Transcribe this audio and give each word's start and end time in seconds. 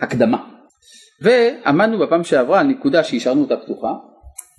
הקדמה. 0.00 0.44
ועמדנו 1.22 1.98
בפעם 1.98 2.24
שעברה 2.24 2.60
על 2.60 2.66
נקודה 2.66 3.04
שהשארנו 3.04 3.40
אותה 3.40 3.56
פתוחה, 3.56 3.92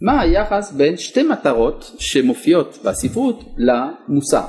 מה 0.02 0.22
היחס 0.22 0.72
בין 0.72 0.98
שתי 0.98 1.24
מטרות 1.24 1.92
שמופיעות 2.00 2.78
בספרות 2.86 3.44
למוסר. 3.58 4.46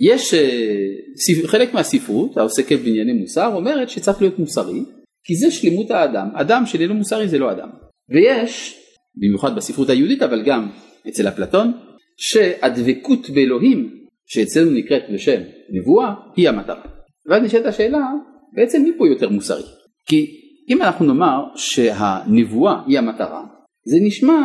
יש 0.00 0.34
אה, 0.34 1.46
חלק 1.46 1.74
מהספרות 1.74 2.36
העוסקת 2.36 2.78
בענייני 2.78 3.12
מוסר 3.12 3.54
אומרת 3.54 3.90
שצריך 3.90 4.20
להיות 4.20 4.38
מוסרי 4.38 4.84
כי 5.24 5.34
זה 5.36 5.50
שלמות 5.50 5.90
האדם, 5.90 6.28
אדם 6.34 6.66
שאיננו 6.66 6.94
מוסרי 6.94 7.28
זה 7.28 7.38
לא 7.38 7.52
אדם. 7.52 7.68
ויש, 8.10 8.80
במיוחד 9.16 9.56
בספרות 9.56 9.88
היהודית 9.88 10.22
אבל 10.22 10.42
גם 10.42 10.70
אצל 11.08 11.28
אפלטון, 11.28 11.72
שהדבקות 12.16 13.30
באלוהים 13.30 13.90
שאצלנו 14.26 14.70
נקראת 14.70 15.02
בשם 15.14 15.40
נבואה 15.70 16.14
היא 16.36 16.48
המטרה. 16.48 16.82
ואז 17.26 17.42
נשאלת 17.42 17.66
השאלה 17.66 18.06
בעצם 18.52 18.82
מי 18.82 18.90
פה 18.98 19.08
יותר 19.08 19.28
מוסרי? 19.28 19.64
כי 20.06 20.40
אם 20.68 20.82
אנחנו 20.82 21.06
נאמר 21.06 21.44
שהנבואה 21.56 22.82
היא 22.86 22.98
המטרה 22.98 23.44
זה 23.84 23.96
נשמע 24.02 24.40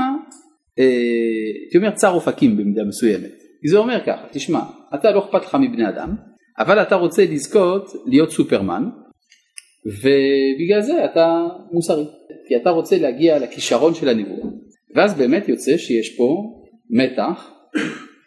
הייתי 0.78 1.78
אה, 1.78 1.82
אומר 1.82 1.96
צר 1.96 2.14
אופקים 2.14 2.58
במידה 2.58 2.84
מסוימת. 2.84 3.32
זה 3.70 3.78
אומר 3.78 4.00
ככה 4.06 4.26
תשמע 4.32 4.62
אתה 4.96 5.12
לא 5.12 5.20
אכפת 5.20 5.46
לך 5.46 5.56
מבני 5.56 5.90
אדם 5.90 6.16
אבל 6.60 6.82
אתה 6.82 6.96
רוצה 6.96 7.26
לזכות 7.26 7.92
להיות 8.06 8.32
סופרמן 8.32 8.84
ובגלל 9.86 10.82
זה 10.82 11.06
אתה 11.06 11.48
מוסרי 11.72 12.06
כי 12.48 12.56
אתה 12.56 12.70
רוצה 12.70 12.98
להגיע 12.98 13.40
לכישרון 13.40 13.94
של 13.94 14.10
הנבואה 14.10 14.50
ואז 14.96 15.18
באמת 15.18 15.50
יוצא 15.50 15.78
שיש 15.78 16.16
פה 16.18 16.44
מתח 16.90 17.52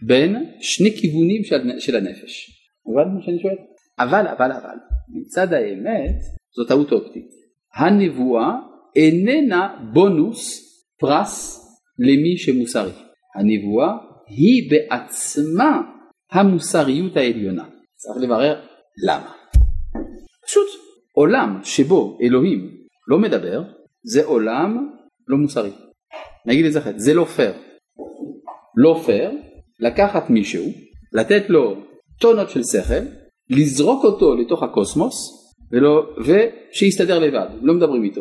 בין 0.06 0.36
שני 0.60 0.90
כיוונים 0.90 1.44
של, 1.44 1.78
של 1.78 1.96
הנפש. 1.96 2.50
הבנת 2.86 3.14
מה 3.14 3.22
שאני 3.22 3.38
שואל? 3.42 3.56
אבל 3.98 4.26
אבל 4.26 4.52
אבל 4.52 4.76
מצד 5.08 5.52
האמת 5.52 6.16
זו 6.56 6.64
טעות 6.64 6.92
אופטית. 6.92 7.28
הנבואה 7.74 8.56
איננה 8.96 9.88
בונוס 9.92 10.68
פרס 11.00 11.58
למי 11.98 12.36
שמוסרי. 12.36 12.92
הנבואה 13.34 13.92
היא 14.28 14.70
בעצמה 14.70 15.80
המוסריות 16.32 17.16
העליונה. 17.16 17.64
צריך 17.94 18.24
לברר 18.24 18.60
למה. 19.06 19.32
פשוט 20.46 20.66
עולם 21.14 21.60
שבו 21.64 22.18
אלוהים 22.22 22.70
לא 23.08 23.18
מדבר 23.18 23.62
זה 24.02 24.24
עולם 24.24 24.90
לא 25.28 25.36
מוסרי. 25.36 25.70
נגיד 26.46 26.64
את 26.64 26.72
זה 26.72 26.78
אחרת, 26.78 27.00
זה 27.00 27.14
לא 27.14 27.24
פייר. 27.24 27.52
לא 28.76 29.02
פייר 29.06 29.30
לקחת 29.80 30.30
מישהו, 30.30 30.64
לתת 31.12 31.42
לו 31.48 31.76
טונות 32.20 32.50
של 32.50 32.60
שכל, 32.64 33.04
לזרוק 33.50 34.04
אותו 34.04 34.34
לתוך 34.34 34.62
הקוסמוס 34.62 35.41
ולא, 35.72 36.06
ושיסתדר 36.24 37.18
לבד, 37.18 37.46
לא 37.62 37.74
מדברים 37.74 38.04
איתו. 38.04 38.20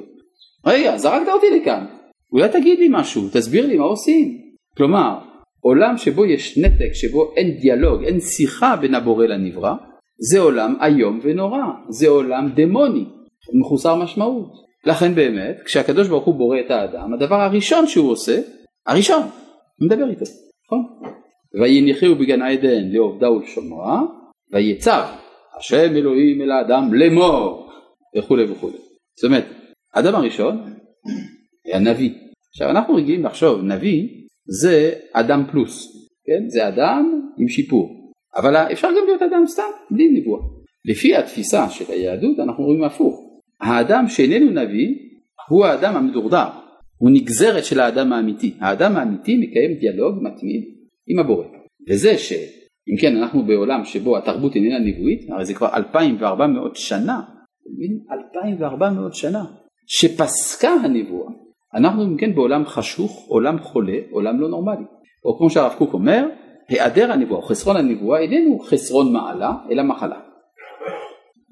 רגע, 0.66 0.98
זרקת 0.98 1.28
אותי 1.34 1.60
לכאן, 1.62 1.86
אולי 2.32 2.50
תגיד 2.50 2.80
לי 2.80 2.88
משהו, 2.92 3.22
תסביר 3.34 3.68
לי 3.68 3.78
מה 3.78 3.84
עושים. 3.84 4.38
כלומר, 4.78 5.18
עולם 5.62 5.98
שבו 5.98 6.26
יש 6.26 6.58
נתק, 6.58 6.94
שבו 6.94 7.34
אין 7.38 7.52
דיאלוג, 7.52 8.04
אין 8.04 8.20
שיחה 8.20 8.76
בין 8.76 8.96
הבורא 8.96 9.26
לנברא, 9.26 9.74
זה 10.30 10.40
עולם 10.40 10.76
איום 10.82 11.20
ונורא, 11.24 11.64
זה 11.90 12.10
עולם 12.10 12.50
דמוני, 12.56 13.06
מחוסר 13.60 13.96
משמעות. 13.96 14.52
לכן 14.86 15.16
באמת, 15.16 15.62
כשהקדוש 15.66 16.08
ברוך 16.08 16.26
הוא 16.26 16.36
בורא 16.36 16.60
את 16.60 16.72
האדם, 16.72 17.14
הדבר 17.14 17.36
הראשון 17.36 17.88
שהוא 17.88 18.12
עושה, 18.12 18.40
הראשון, 18.88 19.22
הוא 19.22 19.86
מדבר 19.86 20.10
איתו, 20.10 20.26
נכון? 20.66 20.84
ויניחהו 21.62 22.16
בגן 22.16 22.42
עדן 22.42 22.90
לעובדה 22.92 23.32
ולשומרה, 23.32 24.02
ויצב 24.54 25.04
השם 25.62 25.95
אלוהים 25.95 26.42
אל 26.42 26.52
האדם 26.52 26.94
לאמור, 26.94 27.72
וכולי 28.17 28.44
וכולי. 28.52 28.78
זאת 29.16 29.23
אומרת, 29.23 29.45
האדם 29.94 30.16
הראשון 30.16 30.73
הנביא. 31.73 32.12
עכשיו 32.50 32.70
אנחנו 32.70 32.95
רגילים 32.95 33.26
לחשוב 33.26 33.64
נביא 33.64 34.08
זה 34.45 34.94
אדם 35.14 35.44
פלוס, 35.52 35.88
כן? 36.26 36.50
זה 36.50 36.67
אדם 36.67 37.22
עם 37.38 37.48
שיפור, 37.48 38.11
אבל 38.36 38.55
אפשר 38.55 38.88
גם 38.88 39.05
להיות 39.05 39.22
אדם 39.22 39.44
סתם 39.48 39.72
בלי 39.92 40.08
נבואה. 40.08 40.42
לפי 40.86 41.16
התפיסה 41.16 41.70
של 41.70 41.92
היהדות 41.93 42.39
אנחנו 42.39 42.64
רואים 42.64 42.83
הפוך, 42.83 43.42
האדם 43.61 44.08
שאיננו 44.08 44.52
נביא 44.52 44.95
הוא 45.49 45.66
האדם 45.66 45.95
המדורדר, 45.95 46.48
הוא 46.98 47.10
נגזרת 47.14 47.66
של 47.66 47.80
האדם 47.80 48.14
האמיתי, 48.14 48.54
האדם 48.60 48.95
האמיתי 48.95 49.38
מקיים 49.38 49.73
דיאלוג 49.80 50.16
מתמיד 50.22 50.64
עם 51.08 51.20
הבורא, 51.20 51.45
וזה 51.89 52.17
שאם 52.86 52.97
כן 53.02 53.17
אנחנו 53.17 53.45
בעולם 53.45 53.86
שבו 53.86 54.17
התרבות 54.17 54.55
איננה 54.55 54.80
נבואית, 54.80 55.30
הרי 55.30 55.45
זה 55.45 55.53
כבר 55.53 55.69
2400 55.73 56.75
שנה, 56.75 57.21
2400 58.11 59.15
שנה, 59.15 59.43
שפסקה 59.87 60.69
הנבואה 60.69 61.31
אנחנו 61.73 62.03
אם 62.03 62.17
כן 62.17 62.36
בעולם 62.36 62.65
חשוך, 62.65 63.25
עולם 63.27 63.59
חולה, 63.59 63.97
עולם 64.11 64.39
לא 64.39 64.49
נורמלי. 64.49 64.86
או 65.25 65.37
כמו 65.37 65.49
שהרב 65.49 65.73
קוק 65.77 65.93
אומר, 65.93 66.27
היעדר 66.69 67.11
הנבואה 67.11 67.39
או 67.39 67.45
חסרון 67.45 67.75
הנבואה 67.75 68.19
איננו 68.19 68.59
חסרון 68.59 69.13
מעלה, 69.13 69.52
אלא 69.71 69.83
מחלה. 69.83 70.19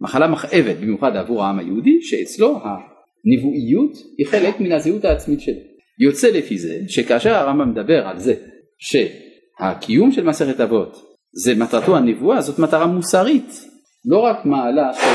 מחלה 0.01 0.27
מכאבת 0.27 0.75
במיוחד 0.81 1.15
עבור 1.15 1.43
העם 1.43 1.59
היהודי, 1.59 2.01
שאצלו 2.01 2.47
הנבואיות 2.47 3.97
היא 4.17 4.27
חלק 4.27 4.59
מן 4.59 4.71
הזהות 4.71 5.05
העצמית 5.05 5.41
שלו. 5.41 5.59
יוצא 5.99 6.27
לפי 6.27 6.57
זה 6.57 6.79
שכאשר 6.87 7.35
הרמב"ם 7.35 7.71
מדבר 7.71 8.07
על 8.07 8.19
זה 8.19 8.33
שהקיום 8.77 10.11
של 10.11 10.23
מסכת 10.23 10.59
אבות 10.59 11.08
זה 11.33 11.55
מטרתו 11.55 11.97
הנבואה, 11.97 12.41
זאת 12.41 12.59
מטרה 12.59 12.87
מוסרית, 12.87 13.65
לא 14.05 14.19
רק 14.19 14.45
מעלה 14.45 14.93
של, 14.93 15.07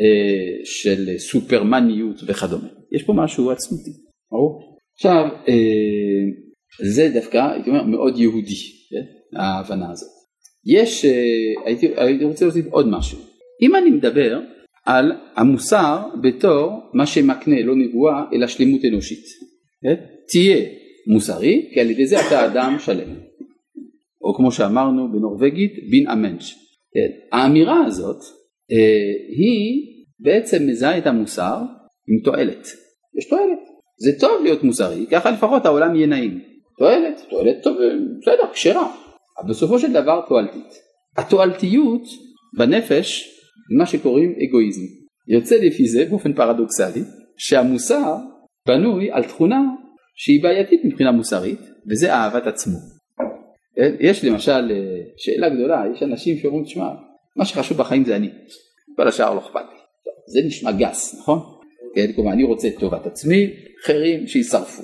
אה, 0.00 0.64
של 0.64 1.18
סופרמניות 1.18 2.20
וכדומה. 2.26 2.68
יש 2.92 3.02
פה 3.02 3.12
משהו 3.12 3.50
עצמותי. 3.50 3.90
ברור? 4.32 4.78
עכשיו 4.94 5.24
אה, 5.48 5.54
זה 6.84 7.10
דווקא 7.14 7.52
הייתי 7.52 7.70
אומר 7.70 7.82
מאוד 7.82 8.18
יהודי 8.18 8.54
כן? 8.90 9.38
ההבנה 9.38 9.90
הזאת. 9.90 10.08
יש 10.66 11.04
אה, 11.04 11.12
הייתי, 11.66 11.86
הייתי 11.96 12.24
רוצה 12.24 12.44
להוסיף 12.44 12.66
עוד 12.70 12.88
משהו. 12.88 13.18
אם 13.62 13.76
אני 13.76 13.90
מדבר 13.90 14.40
על 14.86 15.12
המוסר 15.36 16.06
בתור 16.22 16.72
מה 16.94 17.06
שמקנה 17.06 17.62
לא 17.62 17.74
נבואה 17.76 18.22
אלא 18.32 18.46
שלמות 18.46 18.80
אנושית. 18.84 19.24
כן? 19.82 19.94
תהיה 20.28 20.66
מוסרי 21.12 21.70
כי 21.74 21.80
על 21.80 21.90
ידי 21.90 22.06
זה 22.06 22.20
אתה 22.26 22.46
אדם 22.46 22.76
שלם. 22.78 23.14
או 24.26 24.34
כמו 24.34 24.52
שאמרנו 24.52 25.12
בנורבגית 25.12 25.72
בין 25.90 26.08
אמנץ'. 26.08 26.44
כן? 26.94 27.36
האמירה 27.36 27.84
הזאת 27.84 28.20
אה, 28.72 29.12
היא 29.36 29.96
בעצם 30.20 30.66
מזהה 30.66 30.98
את 30.98 31.06
המוסר 31.06 31.56
עם 32.08 32.24
תועלת. 32.24 32.66
יש 33.18 33.28
תועלת. 33.28 33.58
זה 33.98 34.20
טוב 34.20 34.42
להיות 34.42 34.64
מוסרי, 34.64 35.06
ככה 35.10 35.30
לפחות 35.30 35.66
העולם 35.66 35.96
יהיה 35.96 36.06
נעים. 36.06 36.40
תועלת, 36.78 37.22
תועלת 37.30 37.62
טוב, 37.62 37.76
בסדר, 38.20 38.52
כשרה, 38.52 38.94
אבל 39.38 39.50
בסופו 39.50 39.78
של 39.78 39.92
דבר 39.92 40.20
תועלתית. 40.28 40.72
התועלתיות 41.16 42.02
בנפש 42.58 43.28
מה 43.78 43.86
שקוראים 43.86 44.34
אגואיזם. 44.48 44.82
יוצא 45.28 45.56
לפי 45.56 45.88
זה 45.88 46.04
באופן 46.10 46.32
פרדוקסלי 46.32 47.02
שהמוסר 47.38 48.16
בנוי 48.66 49.10
על 49.10 49.24
תכונה 49.24 49.60
שהיא 50.14 50.42
בעייתית 50.42 50.80
מבחינה 50.84 51.12
מוסרית 51.12 51.60
וזה 51.90 52.14
אהבת 52.14 52.46
עצמו. 52.46 52.95
יש 54.00 54.24
למשל 54.24 54.70
אה, 54.70 55.00
שאלה 55.16 55.48
גדולה, 55.48 55.82
יש 55.94 56.02
אנשים 56.02 56.38
שאומרים 56.38 56.64
תשמע 56.64 56.88
מה 57.36 57.44
שחשוב 57.44 57.78
בחיים 57.78 58.04
זה 58.04 58.16
אני, 58.16 58.30
כל 58.96 59.08
השאר 59.08 59.34
לא 59.34 59.40
אכפת 59.40 59.54
לי. 59.54 59.78
זה 60.26 60.46
נשמע 60.46 60.72
גס 60.72 61.20
נכון? 61.20 61.38
כן, 61.94 62.12
כלומר 62.12 62.32
אני 62.32 62.44
רוצה 62.44 62.68
את 62.68 62.74
טובת 62.78 63.06
עצמי, 63.06 63.50
אחרים 63.84 64.26
שישרפו. 64.26 64.82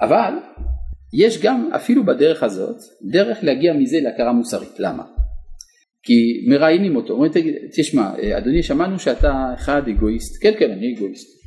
אבל 0.00 0.34
יש 1.14 1.42
גם 1.42 1.70
אפילו 1.76 2.06
בדרך 2.06 2.42
הזאת 2.42 2.76
דרך 3.12 3.38
להגיע 3.42 3.72
מזה 3.72 4.00
להכרה 4.00 4.32
מוסרית. 4.32 4.80
למה? 4.80 5.04
כי 6.02 6.46
מראיינים 6.50 6.96
אותו, 6.96 7.12
אומרים 7.12 7.32
תשמע 7.76 8.10
אדוני 8.38 8.62
שמענו 8.62 8.98
שאתה 8.98 9.54
אחד 9.54 9.82
אגואיסט, 9.88 10.42
כן 10.42 10.52
כן 10.58 10.70
אני 10.70 10.94
אגואיסט, 10.94 11.38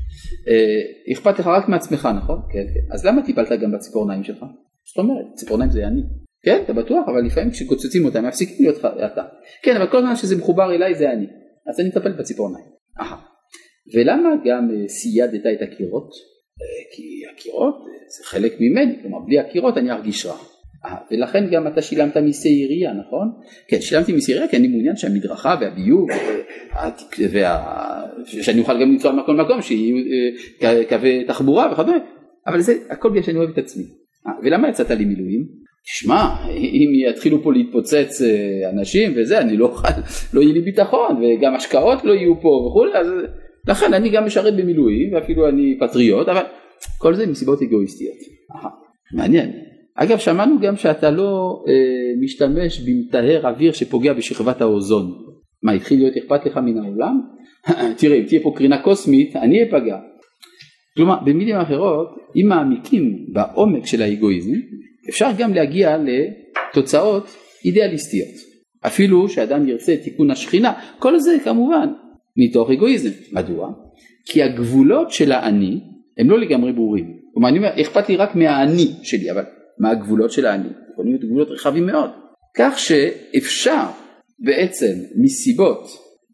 אה, 0.48 1.14
אכפת 1.14 1.40
לך 1.40 1.48
רק 1.48 1.70
מעצמך 1.70 2.10
נכון? 2.18 2.40
כן 2.54 2.66
כן, 2.74 2.94
אז 2.94 3.06
למה 3.06 3.26
טיפלת 3.26 3.60
גם 3.62 3.72
בציפורניים 3.72 4.24
שלך? 4.24 4.40
זאת 4.88 4.98
אומרת 4.98 5.26
ציפורניים 5.36 5.72
זה 5.72 5.88
אני, 5.88 6.02
כן 6.44 6.62
אתה 6.64 6.74
בטוח 6.74 7.08
אבל 7.08 7.26
לפעמים 7.26 7.52
כשקוצצים 7.52 8.06
אותם 8.06 8.26
מפסיקים 8.26 8.56
להיות 8.60 8.78
אתה, 8.80 9.24
כן 9.64 9.76
אבל 9.76 9.88
כל 9.92 10.02
זמן 10.02 10.16
שזה 10.16 10.36
מחובר 10.36 10.76
אליי 10.76 10.96
זה 10.96 11.12
אני, 11.12 11.26
אז 11.68 11.80
אני 11.80 11.90
אטפל 11.90 12.12
בציפורניים. 12.12 12.66
Aha. 13.00 13.32
ולמה 13.94 14.30
גם 14.46 14.70
אה, 14.72 14.88
סיידת 14.88 15.42
את 15.46 15.62
הקירות? 15.62 16.10
אה, 16.62 16.96
כי 16.96 17.04
הקירות 17.34 17.76
זה 18.18 18.24
חלק 18.26 18.54
ממני, 18.60 18.96
כלומר 19.02 19.20
בלי 19.20 19.40
הקירות 19.40 19.78
אני 19.78 19.92
ארגיש 19.92 20.26
רע. 20.26 20.38
אה, 20.86 20.96
ולכן 21.12 21.50
גם 21.52 21.68
אתה 21.68 21.82
שילמת 21.82 22.18
מיסי 22.18 22.50
עירייה, 22.50 22.94
נכון? 22.94 23.28
כן, 23.68 23.82
שילמתי 23.82 24.14
מיסי 24.14 24.32
עירייה 24.32 24.50
כי 24.50 24.58
אני 24.58 24.68
מעוניין 24.68 24.96
שהמדרכה 24.96 25.56
והביוב, 25.62 26.10
וה... 27.32 28.02
שאני 28.26 28.60
אוכל 28.60 28.82
גם 28.82 28.92
לנסוע 28.92 29.12
מכל 29.12 29.36
מקום, 29.36 29.62
שיהיו 29.62 29.96
קווי 30.90 31.26
תחבורה 31.28 31.72
וכדומה, 31.72 31.98
אבל 32.48 32.62
זה 32.62 32.74
הכל 32.90 33.10
בגלל 33.10 33.24
שאני 33.24 33.38
אוהב 33.38 33.50
את 33.50 33.58
עצמי. 33.58 33.84
ולמה 34.44 34.70
יצאת 34.70 34.90
למילואים? 34.90 35.61
תשמע, 35.84 36.48
אם 36.50 36.90
יתחילו 37.10 37.44
פה 37.44 37.54
להתפוצץ 37.54 38.22
אנשים 38.74 39.14
וזה, 39.16 39.40
אני 39.40 39.58
לא 39.58 39.66
אוכל, 39.66 39.88
לא 40.34 40.42
יהיה 40.42 40.54
לי 40.54 40.62
ביטחון, 40.62 41.22
וגם 41.24 41.56
השקעות 41.56 42.04
לא 42.04 42.14
יהיו 42.14 42.42
פה 42.42 42.48
וכולי, 42.48 42.94
אז 42.94 43.08
לכן 43.68 43.94
אני 43.94 44.10
גם 44.10 44.26
משרת 44.26 44.56
במילואים 44.56 45.14
ואפילו 45.14 45.50
אני 45.50 45.78
פטריוט, 45.80 46.28
אבל 46.28 46.44
כל 46.98 47.16
זה 47.16 47.28
מסיבות 47.28 47.62
אגואיסטיות. 47.62 48.18
מעניין. 49.14 49.52
אגב 49.96 50.18
שמענו 50.18 50.60
גם 50.60 50.76
שאתה 50.76 51.12
לא 51.12 51.64
אה, 51.68 51.74
משתמש 52.24 52.80
במטהר 52.80 53.48
אוויר 53.48 53.72
שפוגע 53.72 54.14
בשכבת 54.14 54.62
האוזון. 54.62 55.12
מה 55.64 55.72
התחיל 55.72 56.00
להיות 56.00 56.18
אכפת 56.18 56.46
לך 56.46 56.58
מן 56.58 56.78
העולם? 56.78 57.22
תראה 58.00 58.18
אם 58.18 58.24
תהיה 58.24 58.42
פה 58.44 58.54
קרינה 58.56 58.82
קוסמית 58.82 59.36
אני 59.36 59.64
אפגע. 59.64 59.98
כלומר 60.98 61.20
במילים 61.26 61.56
אחרות 61.56 62.08
אם 62.36 62.48
מעמיקים 62.48 63.26
בעומק 63.34 63.86
של 63.86 64.02
האגואיזם 64.02 64.52
אפשר 65.10 65.30
גם 65.38 65.54
להגיע 65.54 65.98
לתוצאות 65.98 67.28
אידיאליסטיות. 67.66 68.52
אפילו 68.86 69.30
שאדם 69.30 69.68
ירצה 69.68 69.96
תיקון 70.04 70.32
השכינה 70.32 70.74
כל 71.00 71.20
זה 71.20 71.38
כמובן 71.44 71.90
מתוך 72.38 72.70
אגואיזם. 72.70 73.10
מדוע? 73.32 73.72
כי 74.26 74.44
הגבולות 74.44 75.12
של 75.12 75.32
האני 75.32 75.80
הם 76.18 76.30
לא 76.30 76.40
לגמרי 76.40 76.74
ברורים. 76.74 77.18
כלומר 77.34 77.50
אני 77.50 77.58
אומר 77.58 77.82
אכפת 77.82 78.10
לי 78.10 78.16
רק 78.16 78.36
מהאני 78.36 78.88
שלי 79.04 79.32
אבל 79.32 79.44
מה 79.80 79.90
הגבולות 79.90 80.32
של 80.32 80.46
האני? 80.46 80.70
יכולים 80.94 81.12
להיות 81.12 81.26
גבולות 81.26 81.48
רחבים 81.48 81.86
מאוד. 81.86 82.10
כך 82.58 82.80
שאפשר 82.80 83.86
בעצם 84.40 84.94
מסיבות 85.24 85.88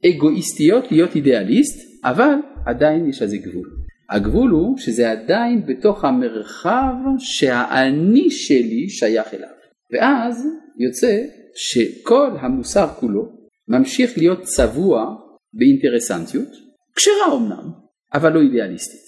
אגואיסטיות 0.06 0.92
להיות 0.92 1.16
אידיאליסט 1.16 1.80
אבל 2.04 2.34
עדיין 2.66 3.10
יש 3.10 3.22
לזה 3.22 3.38
גבול. 3.38 3.77
הגבול 4.10 4.50
הוא 4.52 4.78
שזה 4.78 5.12
עדיין 5.12 5.66
בתוך 5.66 6.06
המרחב 6.06 6.94
שהאני 7.20 8.32
שלי 8.32 8.90
שייך 8.90 9.34
אליו. 9.34 9.50
ואז 9.94 10.48
יוצא 10.80 11.22
שכל 11.56 12.32
המוסר 12.40 12.88
כולו 13.00 13.38
ממשיך 13.68 14.18
להיות 14.18 14.42
צבוע 14.42 15.16
באינטרסנטיות, 15.54 16.48
כשרה 16.96 17.36
אמנם, 17.36 17.72
אבל 18.14 18.34
לא 18.34 18.42
אידיאליסטית. 18.42 19.08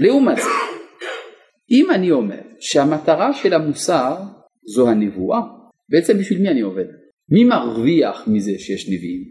לעומת 0.00 0.36
זה, 0.36 0.50
אם 1.70 1.90
אני 1.90 2.10
אומר 2.10 2.40
שהמטרה 2.60 3.34
של 3.34 3.52
המוסר 3.54 4.16
זו 4.74 4.88
הנבואה, 4.88 5.40
בעצם 5.88 6.18
בשביל 6.18 6.42
מי 6.42 6.48
אני 6.48 6.60
עובד? 6.60 6.84
מי 7.28 7.44
מרוויח 7.44 8.28
מזה 8.28 8.52
שיש 8.58 8.88
נביאים? 8.88 9.24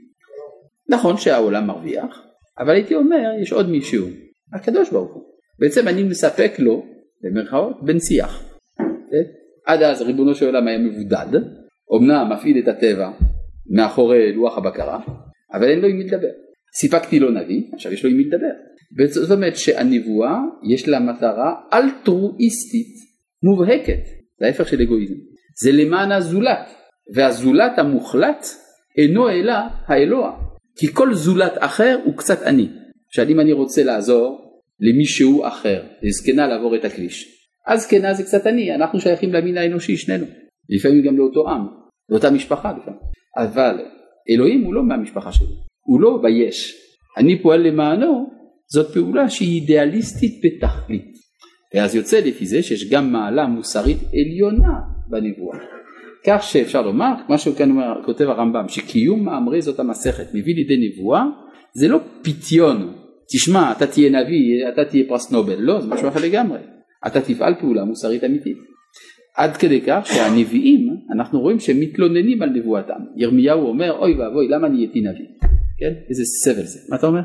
נכון 0.89 1.17
שהעולם 1.17 1.67
מרוויח, 1.67 2.21
אבל 2.59 2.73
הייתי 2.73 2.95
אומר 2.95 3.29
יש 3.41 3.51
עוד 3.51 3.69
מישהו, 3.69 4.07
הקדוש 4.53 4.89
ברוך 4.89 5.13
הוא. 5.13 5.23
בעצם 5.59 5.87
אני 5.87 6.03
מספק 6.03 6.51
לו, 6.59 6.85
במרכאות, 7.23 7.85
בן 7.85 7.99
שיח. 7.99 8.43
כן? 8.77 9.23
עד 9.65 9.83
אז 9.83 10.01
ריבונו 10.01 10.35
של 10.35 10.45
עולם 10.45 10.67
היה 10.67 10.77
מבודד, 10.77 11.39
אמנם 11.97 12.29
מפעיל 12.33 12.59
את 12.63 12.67
הטבע 12.67 13.11
מאחורי 13.69 14.33
לוח 14.33 14.57
הבקרה, 14.57 14.99
אבל 15.53 15.69
אין 15.69 15.79
לו 15.79 15.87
עם 15.87 15.97
מי 15.97 16.03
לדבר. 16.03 16.27
סיפקתי 16.75 17.19
לו 17.19 17.31
נביא, 17.31 17.61
עכשיו 17.73 17.93
יש 17.93 18.03
לו 18.03 18.09
עם 18.09 18.17
מי 18.17 18.23
לדבר. 18.23 19.09
זאת 19.09 19.31
אומרת 19.31 19.55
שהנבואה 19.55 20.37
יש 20.73 20.87
לה 20.87 20.99
מטרה 20.99 21.53
אלטרואיסטית 21.73 22.95
מובהקת, 23.43 24.03
זה 24.39 24.45
ההפך 24.45 24.67
של 24.67 24.81
אגואיזם. 24.81 25.15
זה 25.63 25.71
למען 25.71 26.11
הזולת, 26.11 26.67
והזולת 27.15 27.79
המוחלט 27.79 28.45
אינו 28.97 29.29
אלא 29.29 29.53
האלוה, 29.87 30.31
כי 30.75 30.87
כל 30.93 31.13
זולת 31.13 31.53
אחר 31.57 31.99
הוא 32.05 32.17
קצת 32.17 32.43
אני. 32.43 32.69
עכשיו 33.09 33.29
אם 33.29 33.39
אני 33.39 33.53
רוצה 33.53 33.83
לעזור 33.83 34.61
למישהו 34.79 35.47
אחר, 35.47 35.83
לזקנה 36.01 36.47
לעבור 36.47 36.75
את 36.75 36.85
הכביש, 36.85 37.39
אז 37.67 37.81
זקנה 37.81 38.13
זה 38.13 38.23
קצת 38.23 38.47
אני, 38.47 38.75
אנחנו 38.75 38.99
שייכים 38.99 39.33
למין 39.33 39.57
האנושי 39.57 39.97
שנינו, 39.97 40.25
לפעמים 40.69 41.01
גם 41.01 41.17
לאותו 41.17 41.49
עם, 41.49 41.67
לאותה 42.09 42.31
משפחה 42.31 42.71
לפעמים, 42.71 42.99
אבל 43.37 43.75
אלוהים 44.29 44.63
הוא 44.63 44.73
לא 44.73 44.83
מהמשפחה 44.83 45.31
שלי, 45.31 45.55
הוא 45.85 46.01
לא 46.01 46.19
ביש, 46.23 46.75
אני 47.17 47.41
פועל 47.41 47.67
למענו, 47.67 48.29
זאת 48.67 48.93
פעולה 48.93 49.29
שהיא 49.29 49.61
אידיאליסטית 49.61 50.41
בתכלית, 50.43 51.13
ואז 51.75 51.95
יוצא 51.95 52.19
לפי 52.19 52.45
זה 52.45 52.63
שיש 52.63 52.89
גם 52.89 53.11
מעלה 53.11 53.45
מוסרית 53.45 53.97
עליונה 54.13 54.79
בנבואה, 55.09 55.59
כך 56.25 56.43
שאפשר 56.43 56.81
לומר, 56.81 57.13
מה 57.29 57.37
שכאן 57.37 57.69
כותב 58.05 58.25
הרמב"ם, 58.25 58.69
שקיום 58.69 59.25
מאמרי 59.25 59.61
זאת 59.61 59.79
המסכת 59.79 60.27
מביא 60.33 60.55
לידי 60.55 60.89
נבואה, 60.89 61.23
זה 61.73 61.87
לא 61.87 61.99
פיתיון, 62.21 62.93
תשמע 63.33 63.71
אתה 63.71 63.87
תהיה 63.87 64.09
נביא, 64.09 64.69
אתה 64.73 64.85
תהיה 64.85 65.03
פרס 65.07 65.31
נובל, 65.31 65.59
לא, 65.59 65.81
זה 65.81 65.87
משהו 65.87 66.07
אחר 66.07 66.19
לגמרי, 66.23 66.59
אתה 67.07 67.21
תפעל 67.21 67.55
פעולה 67.59 67.83
מוסרית 67.83 68.23
אמיתית. 68.23 68.57
עד 69.35 69.57
כדי 69.57 69.81
כך 69.87 70.01
שהנביאים 70.05 70.97
אנחנו 71.13 71.39
רואים 71.39 71.59
שהם 71.59 71.79
מתלוננים 71.79 72.41
על 72.41 72.49
נבואתם. 72.49 73.01
ירמיהו 73.15 73.67
אומר 73.67 73.97
אוי 73.97 74.19
ואבוי 74.19 74.47
למה 74.47 74.67
נהייתי 74.67 75.01
נביא. 75.01 75.27
כן? 75.79 75.93
איזה 76.09 76.23
סבל 76.43 76.63
זה. 76.63 76.79
מה 76.89 76.95
אתה 76.97 77.07
אומר? 77.07 77.21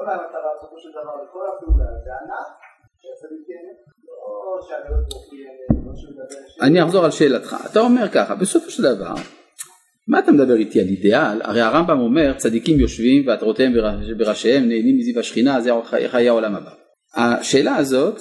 כל 0.00 0.06
בסופו 0.56 0.78
של 0.78 0.90
דבר 0.90 1.14
לכל 1.22 1.44
הפעולה 1.50 1.84
זה 2.04 2.10
אני 6.62 6.84
אחזור 6.84 7.04
על 7.04 7.10
שאלתך, 7.10 7.56
אתה 7.70 7.80
אומר 7.80 8.08
ככה, 8.08 8.34
בסופו 8.34 8.70
של 8.70 8.82
דבר, 8.82 9.14
מה 10.08 10.18
אתה 10.18 10.32
מדבר 10.32 10.56
איתי 10.56 10.80
על 10.80 10.86
אידיאל? 10.86 11.42
הרי 11.42 11.60
הרמב"ם 11.60 12.00
אומר 12.00 12.32
צדיקים 12.32 12.80
יושבים 12.80 13.26
ועטרותיהם 13.26 13.72
בראשיהם 14.18 14.62
נהנים 14.68 14.98
מזיו 14.98 15.20
השכינה, 15.20 15.60
זה 15.60 15.70
חיי 15.84 16.28
העולם 16.28 16.54
הבא. 16.54 16.70
השאלה 17.16 17.76
הזאת 17.76 18.20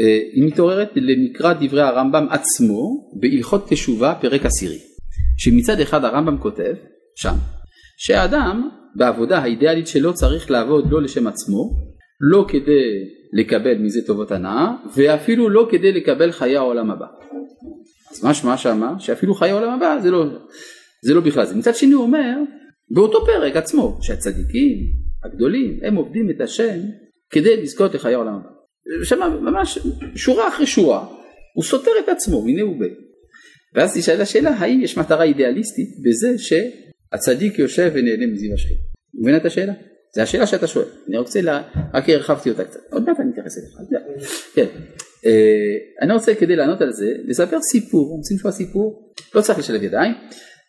אה, 0.00 0.18
היא 0.32 0.44
מתעוררת 0.46 0.90
למקרא 0.94 1.52
דברי 1.52 1.82
הרמב"ם 1.82 2.26
עצמו 2.30 3.10
בהלכות 3.20 3.68
תשובה 3.68 4.14
פרק 4.20 4.46
עשירי, 4.46 4.78
שמצד 5.38 5.80
אחד 5.80 6.04
הרמב"ם 6.04 6.38
כותב 6.38 6.74
שם 7.16 7.34
שהאדם 7.98 8.68
בעבודה 8.94 9.38
האידיאלית 9.38 9.86
שלו 9.86 10.14
צריך 10.14 10.50
לעבוד 10.50 10.90
לא 10.90 11.02
לשם 11.02 11.26
עצמו, 11.26 11.70
לא 12.20 12.44
כדי 12.48 13.17
לקבל 13.32 13.78
מזה 13.78 14.06
טובות 14.06 14.30
הנאה 14.30 14.70
ואפילו 14.96 15.48
לא 15.48 15.68
כדי 15.70 15.92
לקבל 15.92 16.32
חיי 16.32 16.56
העולם 16.56 16.90
הבא. 16.90 17.06
אז 18.10 18.24
משמע 18.24 18.56
שמה 18.56 18.94
שאפילו 18.98 19.34
חיי 19.34 19.50
העולם 19.50 19.70
הבא 19.70 19.98
זה 20.02 20.10
לא, 20.10 20.26
זה 21.04 21.14
לא 21.14 21.20
בכלל 21.20 21.46
זה. 21.46 21.54
מצד 21.54 21.74
שני 21.74 21.92
הוא 21.92 22.02
אומר 22.02 22.34
באותו 22.90 23.26
פרק 23.26 23.56
עצמו 23.56 23.98
שהצדיקים 24.02 24.76
הגדולים 25.24 25.80
הם 25.82 25.94
עובדים 25.94 26.30
את 26.30 26.40
השם 26.40 26.78
כדי 27.30 27.62
לזכות 27.62 27.94
לחיי 27.94 28.14
העולם 28.14 28.34
הבא. 28.34 28.48
שם 29.04 29.18
ממש 29.40 29.78
שורה 30.16 30.48
אחרי 30.48 30.66
שורה 30.66 31.06
הוא 31.54 31.64
סותר 31.64 31.90
את 32.04 32.08
עצמו 32.08 32.36
הוא 32.36 32.80
בא. 32.80 32.86
ואז 33.74 33.98
תשאל 33.98 34.20
השאלה 34.20 34.50
האם 34.50 34.80
יש 34.80 34.98
מטרה 34.98 35.24
אידיאליסטית 35.24 35.88
בזה 36.04 36.38
שהצדיק 36.38 37.58
יושב 37.58 37.90
ונהנה 37.94 38.26
מזיו 38.26 38.54
השכין. 38.54 38.76
מבין 39.14 39.36
את 39.36 39.44
השאלה? 39.44 39.72
זו 40.14 40.22
השאלה 40.22 40.46
שאתה 40.46 40.66
שואל, 40.66 40.84
אני 41.08 41.18
רוצה, 41.18 41.40
לה, 41.40 41.62
רק 41.94 42.08
הרחבתי 42.08 42.50
אותה 42.50 42.64
קצת, 42.64 42.80
עוד 42.90 43.04
מעט 43.06 43.20
אני 43.20 43.32
אתייחס 43.32 43.58
אליך, 43.58 44.02
כן, 44.54 44.66
אה, 45.26 46.02
אני 46.02 46.12
רוצה 46.12 46.34
כדי 46.34 46.56
לענות 46.56 46.80
על 46.80 46.92
זה, 46.92 47.12
לספר 47.24 47.58
סיפור, 47.60 48.08
רוצים 48.16 48.36
לשמוע 48.36 48.52
סיפור? 48.52 49.12
לא 49.34 49.40
צריך 49.40 49.58
לשלב 49.58 49.82
ידיים, 49.82 50.12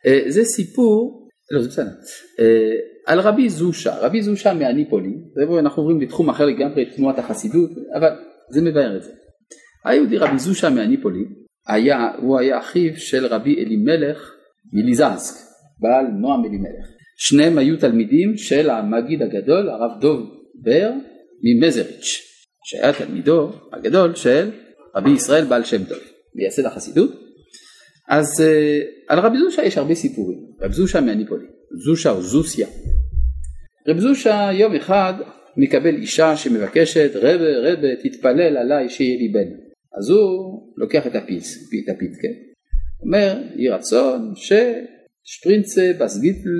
אה, 0.05 0.19
זה 0.27 0.43
סיפור, 0.43 1.27
לא 1.51 1.61
זה 1.61 1.69
בסדר, 1.69 1.91
אה, 2.39 2.75
על 3.05 3.19
רבי 3.19 3.49
זושה, 3.49 3.97
רבי 3.97 4.21
זושה 4.21 4.53
מהניפולי, 4.53 5.13
אנחנו 5.59 5.81
עוברים 5.81 6.01
לתחום 6.01 6.29
אחר 6.29 6.45
לגמרי, 6.45 6.85
תנועת 6.85 7.19
החסידות, 7.19 7.69
אבל 7.99 8.09
זה 8.49 8.61
מבאר 8.61 8.97
את 8.97 9.03
זה. 9.03 9.11
היהודי 9.85 10.17
רבי 10.17 10.39
זושה 10.39 10.69
מהניפולי, 10.69 11.25
היה, 11.67 12.11
הוא 12.21 12.39
היה 12.39 12.59
אחיו 12.59 12.97
של 12.97 13.25
רבי 13.25 13.55
אלימלך 13.55 14.33
מליזנסק, 14.73 15.35
בעל 15.79 16.05
נועם 16.05 16.45
אלימלך. 16.45 16.98
שניהם 17.19 17.57
היו 17.57 17.77
תלמידים 17.79 18.37
של 18.37 18.69
המגיד 18.69 19.21
הגדול 19.21 19.69
הרב 19.69 20.01
דוב 20.01 20.29
בר 20.55 20.91
ממזריץ' 21.43 22.29
שהיה 22.63 22.93
תלמידו 22.93 23.51
הגדול 23.73 24.15
של 24.15 24.49
רבי 24.95 25.09
ישראל 25.09 25.45
בעל 25.45 25.63
שם 25.63 25.83
טוב 25.83 25.97
מייסד 26.35 26.65
החסידות. 26.65 27.11
אז 28.09 28.25
uh, 28.25 28.43
על 29.07 29.19
רבי 29.19 29.37
זושה 29.39 29.63
יש 29.63 29.77
הרבה 29.77 29.95
סיפורים. 29.95 30.39
רב 30.61 30.71
זושה 30.71 31.01
מהניפולי 31.01 31.45
זושה 31.85 32.11
או 32.11 32.21
זוסיה. 32.21 32.67
רב 33.87 33.99
זושה 33.99 34.49
יום 34.53 34.75
אחד 34.75 35.13
מקבל 35.57 35.95
אישה 35.95 36.37
שמבקשת 36.37 37.11
רבה 37.15 37.57
רבה 37.57 37.95
תתפלל 38.03 38.57
עליי 38.57 38.89
שיהיה 38.89 39.17
לי 39.17 39.27
בן. 39.27 39.49
אז 39.97 40.09
הוא 40.09 40.73
לוקח 40.77 41.07
את 41.07 41.15
הפיץ, 41.15 41.57
את 41.83 41.95
הפיתקה 41.95 42.27
אומר 43.01 43.41
יהי 43.55 43.69
רצון 43.69 44.33
ששפרינצה 44.35 45.91
בסגיטל 45.99 46.59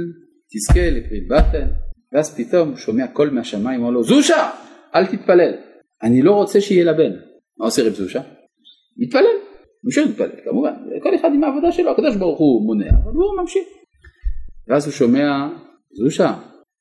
תזכה 0.52 0.90
לפרי 0.90 1.22
בטן, 1.22 1.68
ואז 2.14 2.38
פתאום 2.38 2.70
הוא 2.70 2.78
שומע 2.78 3.08
קול 3.08 3.30
מהשמיים, 3.30 3.80
אומר 3.80 3.92
לו, 3.92 4.04
זושה, 4.04 4.50
אל 4.96 5.06
תתפלל, 5.06 5.54
אני 6.04 6.22
לא 6.22 6.32
רוצה 6.32 6.62
שיהיה 6.62 6.86
לה 6.86 6.94
בן. 6.94 7.12
מה 7.58 7.66
עושה 7.66 7.88
רב 7.88 7.94
זושה? 7.94 8.22
מתפלל, 8.98 9.36
ממשיך 9.84 10.08
להתפלל, 10.08 10.30
כמובן, 10.44 10.74
כל 11.04 11.16
אחד 11.16 11.30
עם 11.34 11.44
העבודה 11.44 11.72
שלו, 11.72 11.92
הקדוש 11.92 12.16
ברוך 12.16 12.40
הוא 12.40 12.66
מונע, 12.66 12.90
אבל 13.04 13.12
הוא 13.12 13.42
ממשיך. 13.42 13.64
ואז 14.68 14.86
הוא 14.86 14.94
שומע, 14.94 15.50
זושה, 15.94 16.34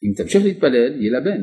אם 0.04 0.12
תמשיך 0.16 0.44
להתפלל, 0.44 1.00
יהיה 1.00 1.12
לה 1.12 1.20
בן, 1.20 1.42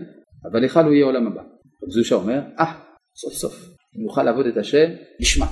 אבל 0.51 0.63
לך 0.63 0.79
לא 0.86 0.91
יהיה 0.94 1.05
עולם 1.05 1.27
הבא. 1.27 1.41
רב 1.84 1.89
זושה 1.89 2.15
אומר, 2.15 2.41
אה, 2.60 2.72
ah, 2.72 2.75
סוף 3.15 3.34
סוף, 3.34 3.53
אם 3.98 4.03
נוכל 4.03 4.24
לעבוד 4.24 4.46
את 4.46 4.58
השם, 4.58 4.89
נשמע. 5.20 5.46